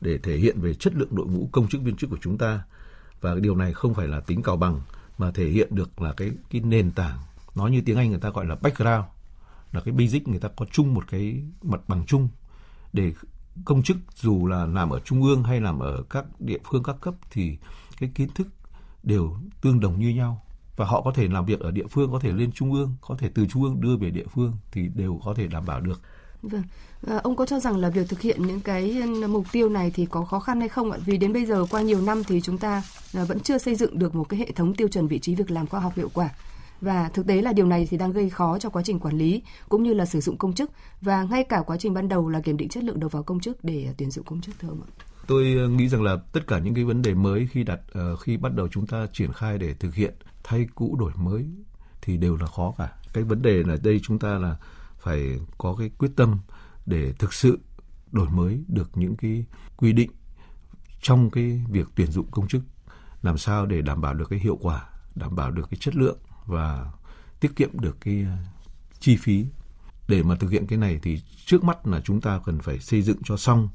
để 0.00 0.18
thể 0.18 0.36
hiện 0.36 0.60
về 0.60 0.74
chất 0.74 0.94
lượng 0.94 1.16
đội 1.16 1.26
ngũ 1.26 1.48
công 1.52 1.68
chức 1.68 1.82
viên 1.82 1.96
chức 1.96 2.10
của 2.10 2.18
chúng 2.20 2.38
ta. 2.38 2.62
Và 3.20 3.32
cái 3.32 3.40
điều 3.40 3.56
này 3.56 3.72
không 3.72 3.94
phải 3.94 4.08
là 4.08 4.20
tính 4.20 4.42
cào 4.42 4.56
bằng 4.56 4.80
mà 5.18 5.30
thể 5.30 5.48
hiện 5.48 5.74
được 5.74 6.02
là 6.02 6.12
cái 6.12 6.30
cái 6.50 6.60
nền 6.60 6.90
tảng. 6.90 7.18
Nói 7.54 7.70
như 7.70 7.80
tiếng 7.80 7.96
Anh 7.96 8.10
người 8.10 8.20
ta 8.20 8.30
gọi 8.30 8.46
là 8.46 8.54
background, 8.54 9.04
là 9.72 9.80
cái 9.80 9.94
basic 9.94 10.28
người 10.28 10.40
ta 10.40 10.48
có 10.56 10.66
chung 10.72 10.94
một 10.94 11.04
cái 11.10 11.42
mặt 11.62 11.80
bằng 11.88 12.06
chung. 12.06 12.28
Để 12.92 13.12
công 13.64 13.82
chức 13.82 13.96
dù 14.14 14.46
là 14.46 14.66
làm 14.66 14.90
ở 14.90 15.00
trung 15.00 15.22
ương 15.22 15.42
hay 15.42 15.60
làm 15.60 15.78
ở 15.78 16.02
các 16.10 16.24
địa 16.40 16.58
phương 16.70 16.82
các 16.82 16.96
cấp 17.00 17.14
thì 17.30 17.58
cái 17.98 18.10
kiến 18.14 18.28
thức 18.34 18.46
đều 19.02 19.36
tương 19.60 19.80
đồng 19.80 20.00
như 20.00 20.08
nhau. 20.08 20.42
Và 20.76 20.86
họ 20.86 21.02
có 21.02 21.12
thể 21.12 21.28
làm 21.28 21.44
việc 21.44 21.60
ở 21.60 21.70
địa 21.70 21.86
phương, 21.90 22.12
có 22.12 22.18
thể 22.18 22.32
lên 22.32 22.52
trung 22.52 22.72
ương, 22.72 22.96
có 23.00 23.16
thể 23.18 23.30
từ 23.34 23.46
trung 23.46 23.62
ương 23.62 23.80
đưa 23.80 23.96
về 23.96 24.10
địa 24.10 24.26
phương 24.34 24.52
thì 24.72 24.88
đều 24.94 25.20
có 25.24 25.34
thể 25.34 25.46
đảm 25.46 25.66
bảo 25.66 25.80
được. 25.80 26.00
Vâng, 26.42 26.62
à, 27.06 27.16
ông 27.22 27.36
có 27.36 27.46
cho 27.46 27.60
rằng 27.60 27.76
là 27.76 27.90
việc 27.90 28.08
thực 28.08 28.20
hiện 28.20 28.46
những 28.46 28.60
cái 28.60 29.02
mục 29.28 29.46
tiêu 29.52 29.68
này 29.68 29.90
thì 29.94 30.06
có 30.06 30.24
khó 30.24 30.40
khăn 30.40 30.60
hay 30.60 30.68
không 30.68 30.90
ạ? 30.90 30.98
Vì 31.06 31.18
đến 31.18 31.32
bây 31.32 31.46
giờ 31.46 31.66
qua 31.70 31.82
nhiều 31.82 32.00
năm 32.00 32.24
thì 32.24 32.40
chúng 32.40 32.58
ta 32.58 32.82
ờ, 33.14 33.24
vẫn 33.24 33.40
chưa 33.40 33.58
xây 33.58 33.74
dựng 33.74 33.98
được 33.98 34.14
một 34.14 34.28
cái 34.28 34.40
hệ 34.40 34.52
thống 34.52 34.74
tiêu 34.74 34.88
chuẩn 34.88 35.08
vị 35.08 35.18
trí 35.18 35.34
việc 35.34 35.50
làm 35.50 35.66
khoa 35.66 35.80
học 35.80 35.92
hiệu 35.96 36.08
quả. 36.14 36.28
Và 36.80 37.08
thực 37.08 37.26
tế 37.26 37.42
là 37.42 37.52
điều 37.52 37.66
này 37.66 37.86
thì 37.90 37.96
đang 37.96 38.12
gây 38.12 38.30
khó 38.30 38.58
cho 38.58 38.70
quá 38.70 38.82
trình 38.82 38.98
quản 38.98 39.18
lý 39.18 39.42
cũng 39.68 39.82
như 39.82 39.94
là 39.94 40.06
sử 40.06 40.20
dụng 40.20 40.36
công 40.36 40.52
chức 40.52 40.70
và 41.00 41.22
ngay 41.22 41.44
cả 41.44 41.62
quá 41.66 41.76
trình 41.76 41.94
ban 41.94 42.08
đầu 42.08 42.28
là 42.28 42.40
kiểm 42.40 42.56
định 42.56 42.68
chất 42.68 42.84
lượng 42.84 43.00
đầu 43.00 43.08
vào 43.08 43.22
công 43.22 43.40
chức 43.40 43.64
để 43.64 43.84
ờ, 43.86 43.92
tuyển 43.98 44.10
dụng 44.10 44.24
công 44.24 44.40
chức 44.40 44.58
thưa 44.58 44.68
ông 44.68 44.82
ạ. 44.82 44.90
Tôi 45.26 45.44
nghĩ 45.70 45.88
rằng 45.88 46.02
là 46.02 46.16
tất 46.32 46.40
cả 46.46 46.58
những 46.58 46.74
cái 46.74 46.84
vấn 46.84 47.02
đề 47.02 47.14
mới 47.14 47.48
khi 47.50 47.64
đặt 47.64 47.80
khi 48.20 48.36
bắt 48.36 48.54
đầu 48.54 48.68
chúng 48.68 48.86
ta 48.86 49.06
triển 49.12 49.32
khai 49.32 49.58
để 49.58 49.74
thực 49.74 49.94
hiện 49.94 50.14
thay 50.44 50.66
cũ 50.74 50.96
đổi 51.00 51.12
mới 51.16 51.44
thì 52.02 52.16
đều 52.16 52.36
là 52.36 52.46
khó 52.46 52.74
cả. 52.78 52.88
Cái 53.12 53.24
vấn 53.24 53.42
đề 53.42 53.62
là 53.62 53.76
đây 53.82 54.00
chúng 54.02 54.18
ta 54.18 54.28
là 54.28 54.56
phải 54.98 55.40
có 55.58 55.76
cái 55.78 55.90
quyết 55.98 56.10
tâm 56.16 56.38
để 56.86 57.12
thực 57.12 57.34
sự 57.34 57.58
đổi 58.12 58.28
mới 58.28 58.64
được 58.68 58.90
những 58.94 59.16
cái 59.16 59.44
quy 59.76 59.92
định 59.92 60.10
trong 61.02 61.30
cái 61.30 61.62
việc 61.68 61.86
tuyển 61.94 62.12
dụng 62.12 62.26
công 62.30 62.48
chức 62.48 62.62
làm 63.22 63.38
sao 63.38 63.66
để 63.66 63.82
đảm 63.82 64.00
bảo 64.00 64.14
được 64.14 64.26
cái 64.30 64.38
hiệu 64.38 64.58
quả, 64.62 64.88
đảm 65.14 65.36
bảo 65.36 65.50
được 65.50 65.70
cái 65.70 65.78
chất 65.80 65.96
lượng 65.96 66.18
và 66.46 66.90
tiết 67.40 67.56
kiệm 67.56 67.80
được 67.80 67.96
cái 68.00 68.22
ờ, 68.22 68.36
chi 69.00 69.16
phí. 69.16 69.46
Để 70.08 70.22
mà 70.22 70.34
thực 70.34 70.50
hiện 70.50 70.66
cái 70.66 70.78
này 70.78 70.98
thì 71.02 71.22
trước 71.46 71.64
mắt 71.64 71.86
là 71.86 72.00
chúng 72.00 72.20
ta 72.20 72.40
cần 72.44 72.58
phải 72.58 72.78
xây 72.78 73.02
dựng 73.02 73.18
cho 73.24 73.36
xong 73.36 73.68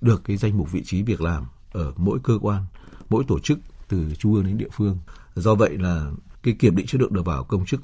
được 0.00 0.24
cái 0.24 0.36
danh 0.36 0.58
mục 0.58 0.72
vị 0.72 0.82
trí 0.84 1.02
việc 1.02 1.20
làm 1.20 1.46
ở 1.72 1.92
mỗi 1.96 2.18
cơ 2.24 2.38
quan, 2.42 2.66
mỗi 3.08 3.24
tổ 3.28 3.38
chức 3.38 3.58
từ 3.88 4.14
trung 4.18 4.34
ương 4.34 4.46
đến 4.46 4.58
địa 4.58 4.68
phương. 4.72 4.98
Do 5.34 5.54
vậy 5.54 5.78
là 5.78 6.10
cái 6.42 6.56
kiểm 6.58 6.76
định 6.76 6.86
chất 6.86 7.00
lượng 7.00 7.14
đầu 7.14 7.24
vào 7.24 7.44
công 7.44 7.66
chức 7.66 7.80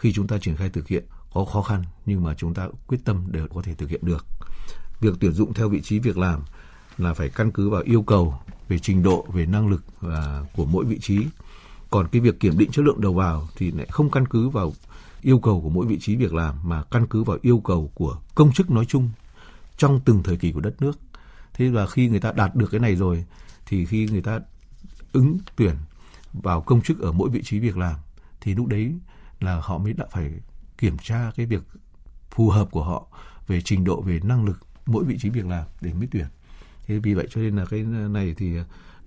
khi 0.00 0.12
chúng 0.12 0.26
ta 0.26 0.38
triển 0.38 0.56
khai 0.56 0.68
thực 0.68 0.88
hiện 0.88 1.04
có 1.32 1.44
khó 1.44 1.62
khăn 1.62 1.84
nhưng 2.06 2.24
mà 2.24 2.34
chúng 2.34 2.54
ta 2.54 2.68
quyết 2.86 2.98
tâm 3.04 3.24
để 3.30 3.40
có 3.54 3.62
thể 3.62 3.74
thực 3.74 3.90
hiện 3.90 4.00
được. 4.04 4.26
Việc 5.00 5.14
tuyển 5.20 5.32
dụng 5.32 5.54
theo 5.54 5.68
vị 5.68 5.80
trí 5.80 5.98
việc 5.98 6.18
làm 6.18 6.42
là 6.98 7.14
phải 7.14 7.28
căn 7.28 7.50
cứ 7.50 7.70
vào 7.70 7.82
yêu 7.82 8.02
cầu 8.02 8.34
về 8.68 8.78
trình 8.78 9.02
độ, 9.02 9.26
về 9.32 9.46
năng 9.46 9.68
lực 9.68 9.84
và 10.00 10.44
của 10.56 10.64
mỗi 10.64 10.84
vị 10.84 10.98
trí. 10.98 11.26
Còn 11.90 12.08
cái 12.08 12.20
việc 12.20 12.40
kiểm 12.40 12.58
định 12.58 12.70
chất 12.70 12.84
lượng 12.84 13.00
đầu 13.00 13.14
vào 13.14 13.48
thì 13.56 13.70
lại 13.70 13.86
không 13.90 14.10
căn 14.10 14.28
cứ 14.28 14.48
vào 14.48 14.72
yêu 15.22 15.38
cầu 15.38 15.60
của 15.60 15.68
mỗi 15.68 15.86
vị 15.86 15.98
trí 15.98 16.16
việc 16.16 16.34
làm 16.34 16.54
mà 16.64 16.82
căn 16.82 17.06
cứ 17.06 17.22
vào 17.22 17.38
yêu 17.42 17.58
cầu 17.58 17.90
của 17.94 18.18
công 18.34 18.52
chức 18.52 18.70
nói 18.70 18.84
chung 18.84 19.10
trong 19.76 20.00
từng 20.04 20.22
thời 20.22 20.36
kỳ 20.36 20.52
của 20.52 20.60
đất 20.60 20.82
nước. 20.82 20.98
Thế 21.54 21.68
và 21.68 21.86
khi 21.86 22.08
người 22.08 22.20
ta 22.20 22.32
đạt 22.32 22.54
được 22.54 22.68
cái 22.70 22.80
này 22.80 22.96
rồi 22.96 23.24
thì 23.66 23.86
khi 23.86 24.06
người 24.06 24.22
ta 24.22 24.40
ứng 25.12 25.38
tuyển 25.56 25.74
vào 26.32 26.60
công 26.60 26.82
chức 26.82 27.00
ở 27.00 27.12
mỗi 27.12 27.30
vị 27.30 27.42
trí 27.44 27.58
việc 27.58 27.76
làm 27.76 27.94
thì 28.40 28.54
lúc 28.54 28.66
đấy 28.66 28.92
là 29.40 29.60
họ 29.60 29.78
mới 29.78 29.92
đã 29.92 30.06
phải 30.10 30.30
kiểm 30.78 30.96
tra 30.98 31.30
cái 31.36 31.46
việc 31.46 31.62
phù 32.30 32.50
hợp 32.50 32.68
của 32.70 32.84
họ 32.84 33.06
về 33.46 33.60
trình 33.60 33.84
độ, 33.84 34.00
về 34.00 34.20
năng 34.22 34.44
lực 34.44 34.66
mỗi 34.86 35.04
vị 35.04 35.18
trí 35.18 35.30
việc 35.30 35.46
làm 35.46 35.66
để 35.80 35.92
mới 35.92 36.08
tuyển 36.10 36.26
thế 36.90 36.98
vì 36.98 37.14
vậy 37.14 37.26
cho 37.30 37.40
nên 37.40 37.56
là 37.56 37.64
cái 37.64 37.82
này 37.82 38.34
thì 38.36 38.56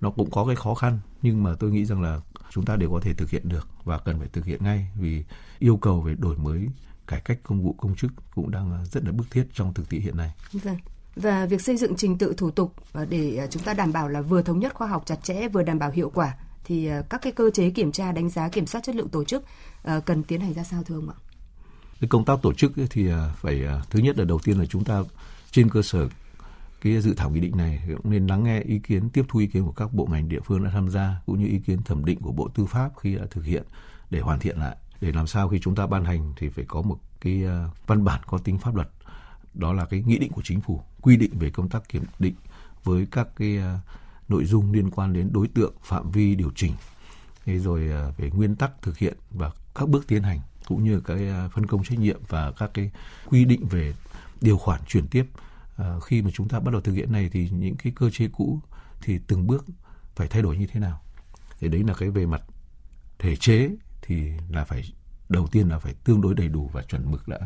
nó 0.00 0.10
cũng 0.10 0.30
có 0.30 0.44
cái 0.46 0.56
khó 0.56 0.74
khăn, 0.74 0.98
nhưng 1.22 1.42
mà 1.42 1.54
tôi 1.60 1.70
nghĩ 1.70 1.84
rằng 1.84 2.02
là 2.02 2.20
chúng 2.50 2.64
ta 2.64 2.76
đều 2.76 2.90
có 2.90 3.00
thể 3.00 3.14
thực 3.14 3.30
hiện 3.30 3.48
được 3.48 3.68
và 3.84 3.98
cần 3.98 4.18
phải 4.18 4.28
thực 4.32 4.44
hiện 4.44 4.64
ngay 4.64 4.88
vì 4.96 5.24
yêu 5.58 5.76
cầu 5.76 6.00
về 6.00 6.14
đổi 6.18 6.36
mới, 6.36 6.68
cải 7.06 7.20
cách 7.20 7.38
công 7.42 7.62
vụ, 7.62 7.72
công 7.72 7.94
chức 7.94 8.12
cũng 8.34 8.50
đang 8.50 8.84
rất 8.92 9.04
là 9.04 9.12
bức 9.12 9.30
thiết 9.30 9.46
trong 9.54 9.74
thực 9.74 9.88
tiễn 9.88 10.00
hiện 10.00 10.16
nay. 10.16 10.34
Vâng. 10.52 10.76
Và 11.16 11.46
việc 11.46 11.60
xây 11.60 11.76
dựng 11.76 11.96
trình 11.96 12.18
tự 12.18 12.34
thủ 12.36 12.50
tục 12.50 12.74
ờ, 12.92 13.04
để 13.04 13.36
ờ, 13.36 13.46
chúng 13.46 13.62
ta 13.62 13.74
đảm 13.74 13.92
bảo 13.92 14.08
là 14.08 14.20
vừa 14.20 14.42
thống 14.42 14.58
nhất 14.58 14.74
khoa 14.74 14.88
học 14.88 15.02
chặt 15.06 15.16
chẽ, 15.22 15.48
vừa 15.48 15.62
đảm 15.62 15.78
bảo 15.78 15.90
hiệu 15.90 16.10
quả 16.14 16.36
thì 16.64 16.86
ờ, 16.86 17.02
các 17.10 17.22
cái 17.22 17.32
cơ 17.32 17.50
chế 17.50 17.70
kiểm 17.70 17.92
tra, 17.92 18.12
đánh 18.12 18.30
giá, 18.30 18.48
kiểm 18.48 18.66
soát 18.66 18.80
chất 18.84 18.94
lượng 18.94 19.08
tổ 19.08 19.24
chức 19.24 19.44
ờ, 19.82 20.00
cần 20.00 20.22
tiến 20.22 20.40
hành 20.40 20.54
ra 20.54 20.64
sao 20.64 20.82
thưa 20.82 20.94
ông 20.94 21.08
ạ? 21.08 21.16
cái 22.00 22.08
công 22.08 22.24
tác 22.24 22.38
tổ 22.42 22.52
chức 22.54 22.72
thì 22.90 23.08
ờ, 23.08 23.32
phải 23.36 23.62
thứ 23.90 23.98
nhất 23.98 24.18
là 24.18 24.24
đầu 24.24 24.38
tiên 24.44 24.58
là 24.58 24.66
chúng 24.66 24.84
ta 24.84 25.02
trên 25.50 25.70
cơ 25.70 25.82
sở 25.82 26.08
cái 26.80 27.00
dự 27.00 27.14
thảo 27.14 27.30
nghị 27.30 27.40
định 27.40 27.56
này 27.56 27.82
cũng 27.96 28.12
nên 28.12 28.26
lắng 28.26 28.44
nghe 28.44 28.60
ý 28.60 28.78
kiến, 28.78 29.10
tiếp 29.10 29.24
thu 29.28 29.40
ý 29.40 29.46
kiến 29.46 29.64
của 29.64 29.72
các 29.72 29.92
bộ 29.92 30.08
ngành 30.10 30.28
địa 30.28 30.40
phương 30.44 30.64
đã 30.64 30.70
tham 30.70 30.90
gia 30.90 31.16
cũng 31.26 31.38
như 31.38 31.46
ý 31.46 31.58
kiến 31.58 31.82
thẩm 31.82 32.04
định 32.04 32.18
của 32.20 32.32
bộ 32.32 32.48
tư 32.54 32.66
pháp 32.66 32.90
khi 33.00 33.14
đã 33.14 33.24
thực 33.30 33.44
hiện 33.44 33.62
để 34.10 34.20
hoàn 34.20 34.38
thiện 34.38 34.58
lại 34.58 34.76
để 35.00 35.12
làm 35.12 35.26
sao 35.26 35.48
khi 35.48 35.58
chúng 35.62 35.74
ta 35.74 35.86
ban 35.86 36.04
hành 36.04 36.32
thì 36.36 36.48
phải 36.48 36.64
có 36.68 36.82
một 36.82 36.98
cái 37.20 37.42
văn 37.86 38.04
bản 38.04 38.20
có 38.26 38.38
tính 38.38 38.58
pháp 38.58 38.74
luật 38.74 38.88
đó 39.54 39.72
là 39.72 39.84
cái 39.84 40.02
nghị 40.06 40.18
định 40.18 40.32
của 40.32 40.42
chính 40.44 40.60
phủ 40.60 40.82
quy 41.00 41.16
định 41.16 41.38
về 41.38 41.50
công 41.50 41.68
tác 41.68 41.88
kiểm 41.88 42.04
định 42.18 42.34
với 42.84 43.06
các 43.10 43.28
cái 43.36 43.58
nội 44.28 44.44
dung 44.44 44.72
liên 44.72 44.90
quan 44.90 45.12
đến 45.12 45.28
đối 45.32 45.48
tượng 45.48 45.74
phạm 45.82 46.10
vi 46.10 46.34
điều 46.34 46.50
chỉnh. 46.56 46.72
Thế 47.44 47.58
rồi 47.58 47.90
à, 47.90 48.12
về 48.16 48.30
nguyên 48.30 48.56
tắc 48.56 48.82
thực 48.82 48.98
hiện 48.98 49.16
và 49.30 49.50
các 49.74 49.88
bước 49.88 50.06
tiến 50.08 50.22
hành 50.22 50.40
cũng 50.66 50.84
như 50.84 51.00
cái 51.00 51.28
à, 51.28 51.48
phân 51.48 51.66
công 51.66 51.84
trách 51.84 51.98
nhiệm 51.98 52.20
và 52.28 52.52
các 52.52 52.70
cái 52.74 52.90
quy 53.26 53.44
định 53.44 53.66
về 53.68 53.94
điều 54.40 54.58
khoản 54.58 54.80
chuyển 54.86 55.06
tiếp. 55.06 55.26
À, 55.76 55.94
khi 56.04 56.22
mà 56.22 56.30
chúng 56.34 56.48
ta 56.48 56.60
bắt 56.60 56.72
đầu 56.72 56.80
thực 56.80 56.92
hiện 56.92 57.12
này 57.12 57.28
thì 57.32 57.48
những 57.50 57.76
cái 57.76 57.92
cơ 57.96 58.10
chế 58.10 58.28
cũ 58.32 58.60
thì 59.02 59.18
từng 59.26 59.46
bước 59.46 59.64
phải 60.16 60.28
thay 60.28 60.42
đổi 60.42 60.56
như 60.56 60.66
thế 60.66 60.80
nào? 60.80 61.00
Thì 61.60 61.68
đấy 61.68 61.84
là 61.84 61.94
cái 61.94 62.10
về 62.10 62.26
mặt 62.26 62.42
thể 63.18 63.36
chế 63.36 63.70
thì 64.02 64.32
là 64.48 64.64
phải 64.64 64.92
đầu 65.28 65.46
tiên 65.46 65.68
là 65.68 65.78
phải 65.78 65.94
tương 66.04 66.20
đối 66.20 66.34
đầy 66.34 66.48
đủ 66.48 66.70
và 66.72 66.82
chuẩn 66.82 67.10
mực 67.10 67.28
đã. 67.28 67.38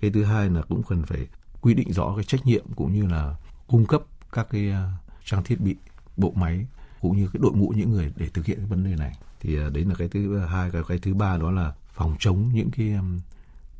Cái 0.00 0.10
thứ 0.10 0.24
hai 0.24 0.50
là 0.50 0.62
cũng 0.62 0.82
cần 0.88 1.02
phải 1.06 1.26
quy 1.60 1.74
định 1.74 1.92
rõ 1.92 2.12
cái 2.16 2.24
trách 2.24 2.46
nhiệm 2.46 2.64
cũng 2.76 2.92
như 2.92 3.06
là 3.06 3.34
cung 3.66 3.86
cấp 3.86 4.02
các 4.32 4.46
cái 4.50 4.70
à, 4.70 4.92
trang 5.24 5.44
thiết 5.44 5.60
bị 5.60 5.76
bộ 6.16 6.32
máy 6.34 6.66
cũng 7.00 7.16
như 7.16 7.28
cái 7.32 7.40
đội 7.42 7.52
ngũ 7.52 7.68
những 7.76 7.90
người 7.90 8.12
để 8.16 8.28
thực 8.28 8.46
hiện 8.46 8.58
cái 8.58 8.66
vấn 8.66 8.84
đề 8.84 8.96
này. 8.96 9.18
Thì 9.40 9.58
à, 9.58 9.70
đấy 9.70 9.84
là 9.84 9.94
cái 9.94 10.08
thứ 10.08 10.38
hai 10.38 10.70
cái 10.70 10.82
cái 10.88 10.98
thứ 10.98 11.14
ba 11.14 11.36
đó 11.36 11.50
là 11.50 11.72
phòng 11.92 12.16
chống 12.18 12.50
những 12.52 12.70
cái 12.70 12.92
um, 12.92 13.20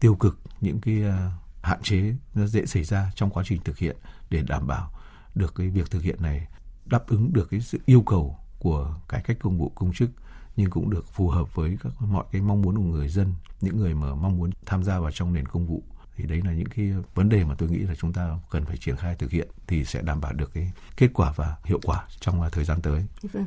tiêu 0.00 0.14
cực, 0.14 0.38
những 0.60 0.80
cái 0.80 1.02
uh, 1.08 1.14
hạn 1.62 1.82
chế 1.82 2.14
nó 2.34 2.46
dễ 2.46 2.66
xảy 2.66 2.84
ra 2.84 3.10
trong 3.14 3.30
quá 3.30 3.44
trình 3.46 3.60
thực 3.64 3.78
hiện 3.78 3.96
để 4.30 4.42
đảm 4.42 4.66
bảo 4.66 4.90
được 5.34 5.54
cái 5.54 5.68
việc 5.68 5.90
thực 5.90 6.02
hiện 6.02 6.22
này 6.22 6.46
đáp 6.84 7.06
ứng 7.08 7.32
được 7.32 7.50
cái 7.50 7.60
sự 7.60 7.78
yêu 7.86 8.02
cầu 8.02 8.38
của 8.58 8.94
cải 9.08 9.22
cách 9.22 9.36
công 9.40 9.58
vụ 9.58 9.72
công 9.74 9.92
chức 9.92 10.10
nhưng 10.56 10.70
cũng 10.70 10.90
được 10.90 11.04
phù 11.12 11.28
hợp 11.28 11.54
với 11.54 11.78
các 11.82 11.92
mọi 12.02 12.24
cái 12.32 12.42
mong 12.42 12.62
muốn 12.62 12.76
của 12.76 12.82
người 12.82 13.08
dân, 13.08 13.34
những 13.60 13.76
người 13.76 13.94
mà 13.94 14.14
mong 14.14 14.38
muốn 14.38 14.50
tham 14.66 14.84
gia 14.84 14.98
vào 14.98 15.10
trong 15.10 15.32
nền 15.32 15.46
công 15.46 15.66
vụ 15.66 15.82
thì 16.16 16.24
đấy 16.24 16.42
là 16.44 16.52
những 16.52 16.68
cái 16.76 16.92
vấn 17.14 17.28
đề 17.28 17.44
mà 17.44 17.54
tôi 17.58 17.68
nghĩ 17.68 17.78
là 17.78 17.94
chúng 17.94 18.12
ta 18.12 18.38
cần 18.50 18.64
phải 18.64 18.76
triển 18.76 18.96
khai 18.96 19.16
thực 19.18 19.30
hiện 19.30 19.48
thì 19.66 19.84
sẽ 19.84 20.02
đảm 20.02 20.20
bảo 20.20 20.32
được 20.32 20.50
cái 20.54 20.70
kết 20.96 21.08
quả 21.14 21.32
và 21.36 21.56
hiệu 21.64 21.80
quả 21.84 22.04
trong 22.20 22.42
à, 22.42 22.48
thời 22.52 22.64
gian 22.64 22.80
tới. 22.82 23.04
Vâng. 23.22 23.46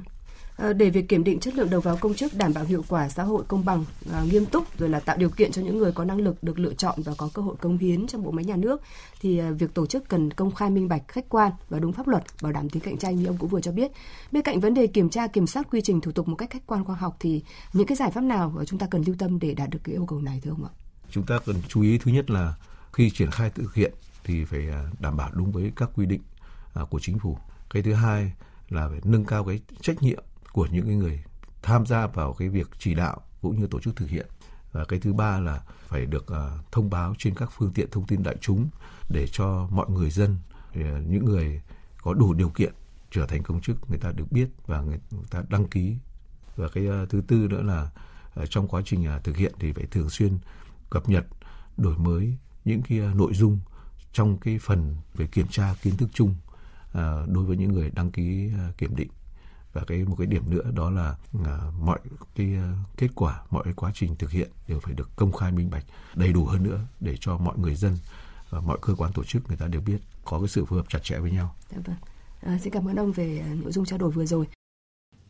Ờ, 0.60 0.74
để 0.74 0.90
việc 0.90 1.10
kiểm 1.10 1.24
định 1.24 1.40
chất 1.40 1.56
lượng 1.56 1.70
đầu 1.70 1.82
vào 1.82 1.98
công 1.98 2.14
chức 2.14 2.34
đảm 2.34 2.54
bảo 2.54 2.64
hiệu 2.64 2.84
quả 2.88 3.10
xã 3.10 3.24
hội 3.24 3.44
công 3.48 3.66
bằng, 3.66 3.86
à, 4.12 4.24
nghiêm 4.32 4.46
túc 4.46 4.78
rồi 4.78 4.90
là 4.90 5.00
tạo 5.00 5.18
điều 5.18 5.30
kiện 5.30 5.52
cho 5.52 5.62
những 5.62 5.78
người 5.78 5.92
có 5.92 6.06
năng 6.06 6.18
lực 6.18 6.44
được 6.44 6.60
lựa 6.60 6.74
chọn 6.74 7.02
và 7.04 7.14
có 7.18 7.30
cơ 7.34 7.42
hội 7.42 7.56
công 7.62 7.78
hiến 7.78 8.08
trong 8.08 8.24
bộ 8.24 8.32
máy 8.32 8.46
nhà 8.46 8.56
nước 8.56 8.82
thì 9.22 9.38
à, 9.38 9.52
việc 9.52 9.74
tổ 9.74 9.86
chức 9.86 10.10
cần 10.10 10.32
công 10.32 10.56
khai 10.56 10.70
minh 10.70 10.88
bạch, 10.88 11.08
khách 11.08 11.30
quan 11.30 11.52
và 11.70 11.80
đúng 11.80 11.94
pháp 11.94 12.08
luật, 12.08 12.24
bảo 12.42 12.52
đảm 12.52 12.70
tính 12.70 12.84
cạnh 12.84 12.98
tranh 12.98 13.16
như 13.16 13.26
ông 13.26 13.38
cũng 13.38 13.50
vừa 13.50 13.62
cho 13.62 13.72
biết. 13.72 13.92
Bên 14.32 14.44
cạnh 14.44 14.60
vấn 14.60 14.74
đề 14.74 14.88
kiểm 14.88 15.10
tra 15.10 15.28
kiểm 15.28 15.48
soát 15.48 15.68
quy 15.72 15.82
trình 15.82 16.02
thủ 16.02 16.12
tục 16.12 16.28
một 16.28 16.36
cách 16.36 16.50
khách 16.50 16.68
quan 16.68 16.86
khoa 16.86 16.96
học 16.96 17.18
thì 17.20 17.44
những 17.74 17.88
cái 17.88 17.96
giải 17.96 18.12
pháp 18.12 18.22
nào 18.22 18.64
chúng 18.66 18.80
ta 18.80 18.88
cần 18.92 19.04
lưu 19.08 19.16
tâm 19.20 19.40
để 19.40 19.54
đạt 19.54 19.70
được 19.70 19.80
cái 19.84 19.96
yêu 19.96 20.06
cầu 20.06 20.22
này 20.22 20.40
thưa 20.44 20.52
ông 20.52 20.66
ạ? 20.66 20.72
Chúng 21.12 21.26
ta 21.26 21.40
cần 21.46 21.56
chú 21.68 21.82
ý 21.82 21.98
thứ 21.98 22.12
nhất 22.12 22.30
là 22.30 22.54
khi 22.94 23.10
triển 23.10 23.32
khai 23.32 23.50
thực 23.50 23.74
hiện 23.74 23.94
thì 24.24 24.46
phải 24.46 24.70
à, 24.70 24.90
đảm 25.00 25.18
bảo 25.18 25.30
đúng 25.34 25.52
với 25.52 25.72
các 25.76 25.90
quy 25.96 26.06
định 26.06 26.22
à, 26.74 26.84
của 26.90 27.00
chính 27.00 27.20
phủ. 27.20 27.38
Cái 27.70 27.84
thứ 27.84 27.94
hai 27.94 28.32
là 28.70 28.88
phải 28.90 29.00
nâng 29.04 29.26
cao 29.26 29.46
cái 29.46 29.60
trách 29.82 30.04
nhiệm 30.04 30.24
của 30.52 30.68
những 30.72 30.86
cái 30.86 30.96
người 30.96 31.24
tham 31.62 31.86
gia 31.86 32.08
vào 32.08 32.34
cái 32.34 32.50
việc 32.50 32.68
chỉ 32.80 32.94
đạo 32.94 33.22
cũng 33.42 33.60
như 33.60 33.68
tổ 33.68 33.80
chức 33.80 33.96
thực 33.96 34.10
hiện 34.10 34.28
và 34.72 34.86
cái 34.86 35.00
thứ 35.00 35.14
ba 35.14 35.40
là 35.40 35.62
phải 35.88 36.06
được 36.06 36.28
à, 36.28 36.50
thông 36.72 36.90
báo 36.90 37.14
trên 37.18 37.36
các 37.36 37.50
phương 37.58 37.72
tiện 37.74 37.90
thông 37.92 38.06
tin 38.06 38.24
đại 38.24 38.36
chúng 38.42 38.70
để 39.10 39.28
cho 39.32 39.68
mọi 39.72 39.90
người 39.90 40.10
dân 40.10 40.38
những 41.08 41.26
người 41.26 41.62
có 42.02 42.14
đủ 42.14 42.34
điều 42.34 42.50
kiện 42.50 42.74
trở 43.12 43.26
thành 43.26 43.44
công 43.44 43.62
chức 43.62 43.90
người 43.90 44.00
ta 44.00 44.12
được 44.12 44.32
biết 44.32 44.48
và 44.68 44.82
người, 44.82 45.00
ta 45.32 45.44
đăng 45.50 45.68
ký 45.68 45.96
và 46.56 46.68
cái 46.74 46.88
thứ 47.10 47.22
tư 47.28 47.48
nữa 47.50 47.62
là 47.62 47.90
trong 48.50 48.68
quá 48.68 48.82
trình 48.86 49.08
thực 49.24 49.38
hiện 49.38 49.54
thì 49.60 49.74
phải 49.74 49.86
thường 49.86 50.10
xuyên 50.10 50.38
cập 50.90 51.10
nhật 51.10 51.26
đổi 51.78 51.98
mới 51.98 52.38
những 52.66 52.82
cái 52.82 53.00
à, 53.00 53.14
nội 53.16 53.34
dung 53.34 53.60
trong 54.14 54.38
cái 54.38 54.60
phần 54.62 54.96
về 55.14 55.28
kiểm 55.28 55.48
tra 55.48 55.76
kiến 55.82 55.98
thức 55.98 56.10
chung 56.14 56.36
à, 56.94 57.26
đối 57.28 57.46
với 57.46 57.58
những 57.58 57.72
người 57.72 57.90
đăng 57.90 58.12
ký 58.12 58.52
à, 58.58 58.72
kiểm 58.78 58.96
định 58.96 59.10
và 59.74 59.82
cái 59.88 60.04
một 60.04 60.16
cái 60.18 60.28
điểm 60.28 60.50
nữa 60.50 60.72
đó 60.76 60.90
là 60.90 61.16
mọi 61.80 62.00
cái 62.36 62.48
kết 62.98 63.08
quả 63.16 63.42
mọi 63.50 63.64
cái 63.64 63.74
quá 63.74 63.92
trình 63.94 64.16
thực 64.16 64.32
hiện 64.32 64.50
đều 64.68 64.80
phải 64.80 64.94
được 64.94 65.10
công 65.16 65.32
khai 65.32 65.52
minh 65.52 65.70
bạch 65.70 65.84
đầy 66.16 66.34
đủ 66.34 66.46
hơn 66.46 66.64
nữa 66.64 66.80
để 67.00 67.16
cho 67.20 67.38
mọi 67.38 67.58
người 67.58 67.76
dân 67.76 67.98
và 68.50 68.60
mọi 68.62 68.78
cơ 68.82 68.96
quan 68.98 69.14
tổ 69.14 69.24
chức 69.24 69.48
người 69.48 69.58
ta 69.58 69.68
đều 69.68 69.82
biết 69.82 69.98
có 70.26 70.40
cái 70.40 70.48
sự 70.48 70.66
phù 70.66 70.76
hợp 70.76 70.86
chặt 70.90 71.00
chẽ 71.04 71.20
với 71.20 71.32
nhau. 71.32 71.56
Dạ 71.72 71.78
vâng. 71.86 71.96
À, 72.42 72.58
xin 72.62 72.74
cảm 72.74 72.88
ơn 72.88 72.96
ông 72.96 73.12
về 73.12 73.44
nội 73.64 73.72
dung 73.72 73.86
trao 73.86 74.00
đổi 74.00 74.12
vừa 74.12 74.26
rồi. 74.26 74.46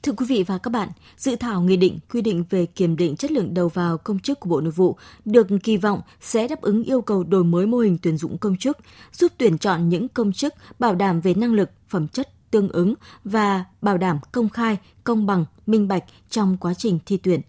Thưa 0.04 0.12
quý 0.12 0.26
vị 0.30 0.44
và 0.44 0.58
các 0.58 0.70
bạn, 0.70 0.90
dự 1.18 1.36
thảo 1.36 1.62
nghị 1.62 1.78
định 1.78 2.00
quy 2.12 2.22
định 2.22 2.44
về 2.50 2.66
kiểm 2.66 2.96
định 2.96 3.16
chất 3.16 3.32
lượng 3.32 3.54
đầu 3.54 3.70
vào 3.70 3.98
công 3.98 4.20
chức 4.20 4.40
của 4.40 4.50
Bộ 4.50 4.62
Nội 4.62 4.72
vụ 4.72 4.98
được 5.26 5.48
kỳ 5.64 5.78
vọng 5.78 6.02
sẽ 6.22 6.48
đáp 6.48 6.62
ứng 6.62 6.84
yêu 6.84 7.02
cầu 7.02 7.24
đổi 7.24 7.44
mới 7.44 7.66
mô 7.66 7.78
hình 7.78 7.98
tuyển 8.02 8.18
dụng 8.18 8.38
công 8.38 8.58
chức, 8.58 8.78
giúp 9.14 9.32
tuyển 9.38 9.58
chọn 9.58 9.90
những 9.90 10.08
công 10.08 10.34
chức 10.34 10.54
bảo 10.80 10.96
đảm 10.96 11.22
về 11.22 11.34
năng 11.34 11.54
lực, 11.54 11.70
phẩm 11.90 12.08
chất, 12.08 12.52
tương 12.52 12.70
ứng 12.70 12.94
và 13.24 13.66
bảo 13.82 13.98
đảm 13.98 14.20
công 14.32 14.50
khai, 14.50 14.78
công 15.04 15.26
bằng, 15.26 15.46
minh 15.66 15.88
bạch 15.88 16.04
trong 16.30 16.58
quá 16.58 16.74
trình 16.74 17.00
thi 17.06 17.18
tuyển. 17.18 17.42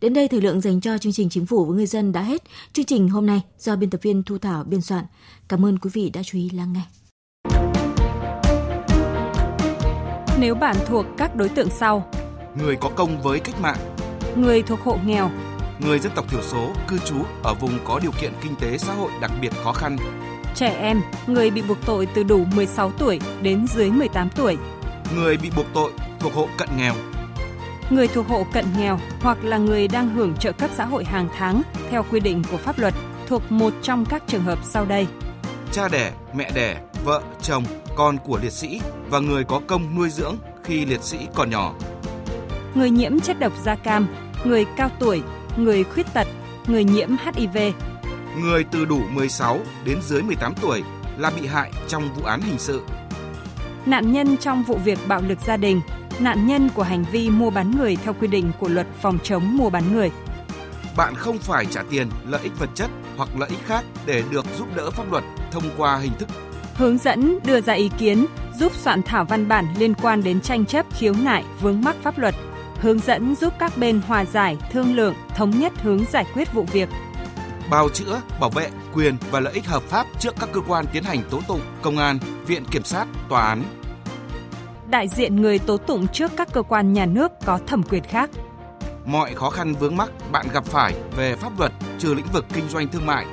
Đến 0.00 0.14
đây 0.14 0.28
thời 0.28 0.40
lượng 0.40 0.60
dành 0.60 0.80
cho 0.80 0.98
chương 0.98 1.12
trình 1.12 1.28
Chính 1.30 1.46
phủ 1.46 1.64
với 1.64 1.76
người 1.76 1.86
dân 1.86 2.12
đã 2.12 2.22
hết. 2.22 2.42
Chương 2.72 2.84
trình 2.84 3.08
hôm 3.08 3.26
nay 3.26 3.42
do 3.58 3.76
biên 3.76 3.90
tập 3.90 4.02
viên 4.02 4.22
Thu 4.22 4.38
Thảo 4.38 4.64
biên 4.64 4.80
soạn. 4.80 5.04
Cảm 5.48 5.64
ơn 5.64 5.78
quý 5.78 5.90
vị 5.92 6.10
đã 6.10 6.22
chú 6.22 6.38
ý 6.38 6.50
lắng 6.50 6.72
nghe. 6.72 6.82
Nếu 10.40 10.54
bạn 10.54 10.76
thuộc 10.86 11.06
các 11.16 11.36
đối 11.36 11.48
tượng 11.48 11.70
sau: 11.70 12.08
người 12.54 12.76
có 12.76 12.90
công 12.96 13.22
với 13.22 13.40
cách 13.40 13.60
mạng, 13.60 13.76
người 14.36 14.62
thuộc 14.62 14.80
hộ 14.80 14.98
nghèo, 15.06 15.30
người 15.78 15.98
dân 15.98 16.12
tộc 16.14 16.30
thiểu 16.30 16.42
số 16.42 16.70
cư 16.88 16.98
trú 16.98 17.16
ở 17.42 17.54
vùng 17.54 17.78
có 17.84 17.98
điều 18.02 18.10
kiện 18.20 18.32
kinh 18.42 18.54
tế 18.60 18.78
xã 18.78 18.94
hội 18.94 19.10
đặc 19.20 19.30
biệt 19.40 19.52
khó 19.64 19.72
khăn, 19.72 19.96
trẻ 20.54 20.76
em, 20.80 21.02
người 21.26 21.50
bị 21.50 21.62
buộc 21.62 21.78
tội 21.86 22.08
từ 22.14 22.22
đủ 22.22 22.44
16 22.54 22.92
tuổi 22.98 23.20
đến 23.42 23.66
dưới 23.66 23.90
18 23.90 24.28
tuổi, 24.36 24.56
người 25.14 25.36
bị 25.36 25.50
buộc 25.56 25.66
tội 25.74 25.92
thuộc 26.20 26.34
hộ 26.34 26.48
cận 26.58 26.68
nghèo, 26.76 26.94
người 27.90 28.08
thuộc 28.08 28.28
hộ 28.28 28.46
cận 28.52 28.64
nghèo 28.78 28.98
hoặc 29.20 29.44
là 29.44 29.58
người 29.58 29.88
đang 29.88 30.10
hưởng 30.10 30.36
trợ 30.36 30.52
cấp 30.52 30.70
xã 30.76 30.84
hội 30.84 31.04
hàng 31.04 31.28
tháng 31.38 31.62
theo 31.90 32.04
quy 32.10 32.20
định 32.20 32.42
của 32.50 32.56
pháp 32.56 32.78
luật 32.78 32.94
thuộc 33.26 33.52
một 33.52 33.72
trong 33.82 34.04
các 34.04 34.22
trường 34.26 34.44
hợp 34.44 34.58
sau 34.62 34.84
đây. 34.84 35.06
Cha 35.72 35.88
đẻ, 35.88 36.12
mẹ 36.34 36.50
đẻ, 36.54 36.76
vợ, 37.08 37.22
chồng, 37.42 37.64
con 37.96 38.18
của 38.18 38.38
liệt 38.42 38.52
sĩ 38.52 38.80
và 39.10 39.18
người 39.18 39.44
có 39.44 39.60
công 39.66 39.96
nuôi 39.96 40.10
dưỡng 40.10 40.36
khi 40.64 40.84
liệt 40.84 41.02
sĩ 41.02 41.18
còn 41.34 41.50
nhỏ. 41.50 41.74
Người 42.74 42.90
nhiễm 42.90 43.20
chất 43.20 43.40
độc 43.40 43.52
da 43.64 43.74
cam, 43.74 44.06
người 44.44 44.64
cao 44.76 44.90
tuổi, 45.00 45.22
người 45.56 45.84
khuyết 45.84 46.06
tật, 46.14 46.26
người 46.66 46.84
nhiễm 46.84 47.08
HIV, 47.08 47.56
người 48.40 48.64
từ 48.64 48.84
đủ 48.84 49.00
16 49.12 49.58
đến 49.84 49.98
dưới 50.02 50.22
18 50.22 50.54
tuổi 50.62 50.82
là 51.18 51.30
bị 51.40 51.46
hại 51.46 51.70
trong 51.88 52.14
vụ 52.14 52.24
án 52.24 52.40
hình 52.40 52.58
sự. 52.58 52.82
Nạn 53.86 54.12
nhân 54.12 54.36
trong 54.36 54.62
vụ 54.62 54.76
việc 54.84 54.98
bạo 55.08 55.22
lực 55.28 55.38
gia 55.46 55.56
đình, 55.56 55.80
nạn 56.18 56.46
nhân 56.46 56.68
của 56.74 56.82
hành 56.82 57.04
vi 57.12 57.30
mua 57.30 57.50
bán 57.50 57.70
người 57.70 57.96
theo 57.96 58.14
quy 58.20 58.28
định 58.28 58.50
của 58.58 58.68
luật 58.68 58.86
phòng 59.00 59.18
chống 59.22 59.56
mua 59.56 59.70
bán 59.70 59.92
người. 59.92 60.10
Bạn 60.96 61.14
không 61.14 61.38
phải 61.38 61.66
trả 61.66 61.82
tiền, 61.90 62.10
lợi 62.26 62.40
ích 62.42 62.58
vật 62.58 62.70
chất 62.74 62.90
hoặc 63.16 63.28
lợi 63.38 63.48
ích 63.48 63.66
khác 63.66 63.84
để 64.06 64.22
được 64.30 64.44
giúp 64.58 64.68
đỡ 64.76 64.90
pháp 64.90 65.12
luật 65.12 65.24
thông 65.50 65.64
qua 65.76 65.98
hình 65.98 66.12
thức 66.18 66.28
hướng 66.78 66.98
dẫn 66.98 67.38
đưa 67.44 67.60
ra 67.60 67.72
ý 67.72 67.90
kiến, 67.98 68.26
giúp 68.58 68.72
soạn 68.74 69.02
thảo 69.02 69.24
văn 69.24 69.48
bản 69.48 69.66
liên 69.78 69.94
quan 69.94 70.22
đến 70.22 70.40
tranh 70.40 70.66
chấp 70.66 70.86
khiếu 70.98 71.14
nại 71.22 71.44
vướng 71.60 71.80
mắc 71.80 71.96
pháp 72.02 72.18
luật, 72.18 72.34
hướng 72.80 72.98
dẫn 72.98 73.34
giúp 73.34 73.52
các 73.58 73.78
bên 73.78 74.00
hòa 74.06 74.24
giải, 74.24 74.56
thương 74.72 74.96
lượng, 74.96 75.14
thống 75.36 75.50
nhất 75.50 75.72
hướng 75.82 76.04
giải 76.12 76.26
quyết 76.34 76.52
vụ 76.52 76.62
việc, 76.62 76.88
bào 77.70 77.88
chữa, 77.88 78.20
bảo 78.40 78.50
vệ 78.50 78.70
quyền 78.94 79.16
và 79.30 79.40
lợi 79.40 79.54
ích 79.54 79.66
hợp 79.66 79.82
pháp 79.82 80.06
trước 80.18 80.34
các 80.40 80.48
cơ 80.52 80.60
quan 80.60 80.84
tiến 80.92 81.04
hành 81.04 81.22
tố 81.30 81.40
tụng, 81.48 81.60
công 81.82 81.98
an, 81.98 82.18
viện 82.46 82.64
kiểm 82.70 82.84
sát, 82.84 83.06
tòa 83.28 83.42
án. 83.42 83.62
Đại 84.90 85.08
diện 85.08 85.36
người 85.36 85.58
tố 85.58 85.76
tụng 85.76 86.06
trước 86.08 86.32
các 86.36 86.48
cơ 86.52 86.62
quan 86.62 86.92
nhà 86.92 87.06
nước 87.06 87.32
có 87.44 87.58
thẩm 87.66 87.82
quyền 87.82 88.04
khác. 88.04 88.30
Mọi 89.04 89.34
khó 89.34 89.50
khăn 89.50 89.74
vướng 89.74 89.96
mắc 89.96 90.10
bạn 90.32 90.46
gặp 90.52 90.64
phải 90.64 90.94
về 91.16 91.36
pháp 91.36 91.58
luật 91.58 91.72
trừ 91.98 92.14
lĩnh 92.14 92.26
vực 92.32 92.46
kinh 92.54 92.68
doanh 92.68 92.88
thương 92.88 93.06
mại, 93.06 93.26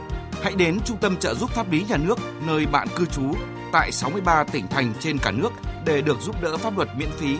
hãy 0.45 0.55
đến 0.55 0.79
Trung 0.85 0.97
tâm 0.97 1.17
trợ 1.17 1.33
giúp 1.33 1.49
pháp 1.49 1.71
lý 1.71 1.85
nhà 1.89 1.97
nước, 1.97 2.19
nơi 2.47 2.65
bạn 2.65 2.87
cư 2.95 3.05
trú, 3.05 3.33
tại 3.71 3.91
63 3.91 4.43
tỉnh 4.43 4.67
thành 4.67 4.93
trên 4.99 5.17
cả 5.17 5.31
nước 5.31 5.49
để 5.85 6.01
được 6.01 6.21
giúp 6.21 6.41
đỡ 6.41 6.57
pháp 6.57 6.77
luật 6.77 6.89
miễn 6.97 7.09
phí. 7.11 7.37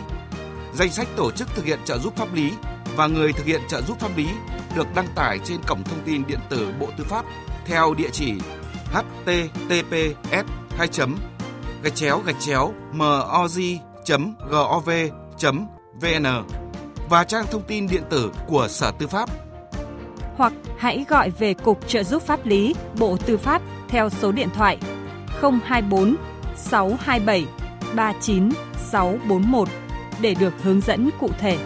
Danh 0.74 0.90
sách 0.90 1.08
tổ 1.16 1.30
chức 1.30 1.48
thực 1.54 1.64
hiện 1.64 1.78
trợ 1.84 1.98
giúp 1.98 2.16
pháp 2.16 2.34
lý 2.34 2.52
và 2.96 3.06
người 3.06 3.32
thực 3.32 3.46
hiện 3.46 3.60
trợ 3.68 3.82
giúp 3.82 4.00
pháp 4.00 4.16
lý 4.16 4.28
được 4.76 4.86
đăng 4.94 5.06
tải 5.14 5.38
trên 5.44 5.58
cổng 5.66 5.84
thông 5.84 5.98
tin 6.04 6.26
điện 6.26 6.38
tử 6.48 6.68
Bộ 6.80 6.88
Tư 6.98 7.04
pháp 7.04 7.24
theo 7.66 7.94
địa 7.94 8.10
chỉ 8.12 8.32
https 8.92 10.46
2 10.76 10.88
gạch 11.82 11.94
chéo 11.94 12.22
gạch 12.26 12.40
chéo 12.40 12.72
moz 12.92 13.78
gov 14.50 14.90
vn 16.00 16.26
và 17.10 17.24
trang 17.24 17.46
thông 17.50 17.62
tin 17.62 17.86
điện 17.86 18.02
tử 18.10 18.30
của 18.46 18.68
Sở 18.68 18.92
Tư 18.98 19.06
pháp. 19.06 19.45
Hoặc 20.36 20.52
hãy 20.78 21.04
gọi 21.08 21.30
về 21.30 21.54
Cục 21.54 21.88
Trợ 21.88 22.02
giúp 22.02 22.22
pháp 22.22 22.46
lý, 22.46 22.74
Bộ 22.98 23.16
Tư 23.26 23.36
pháp 23.36 23.62
theo 23.88 24.10
số 24.10 24.32
điện 24.32 24.48
thoại 24.54 24.78
024 25.64 26.16
627 26.56 27.46
39641 27.96 29.68
để 30.20 30.34
được 30.34 30.62
hướng 30.62 30.80
dẫn 30.80 31.10
cụ 31.20 31.28
thể. 31.38 31.58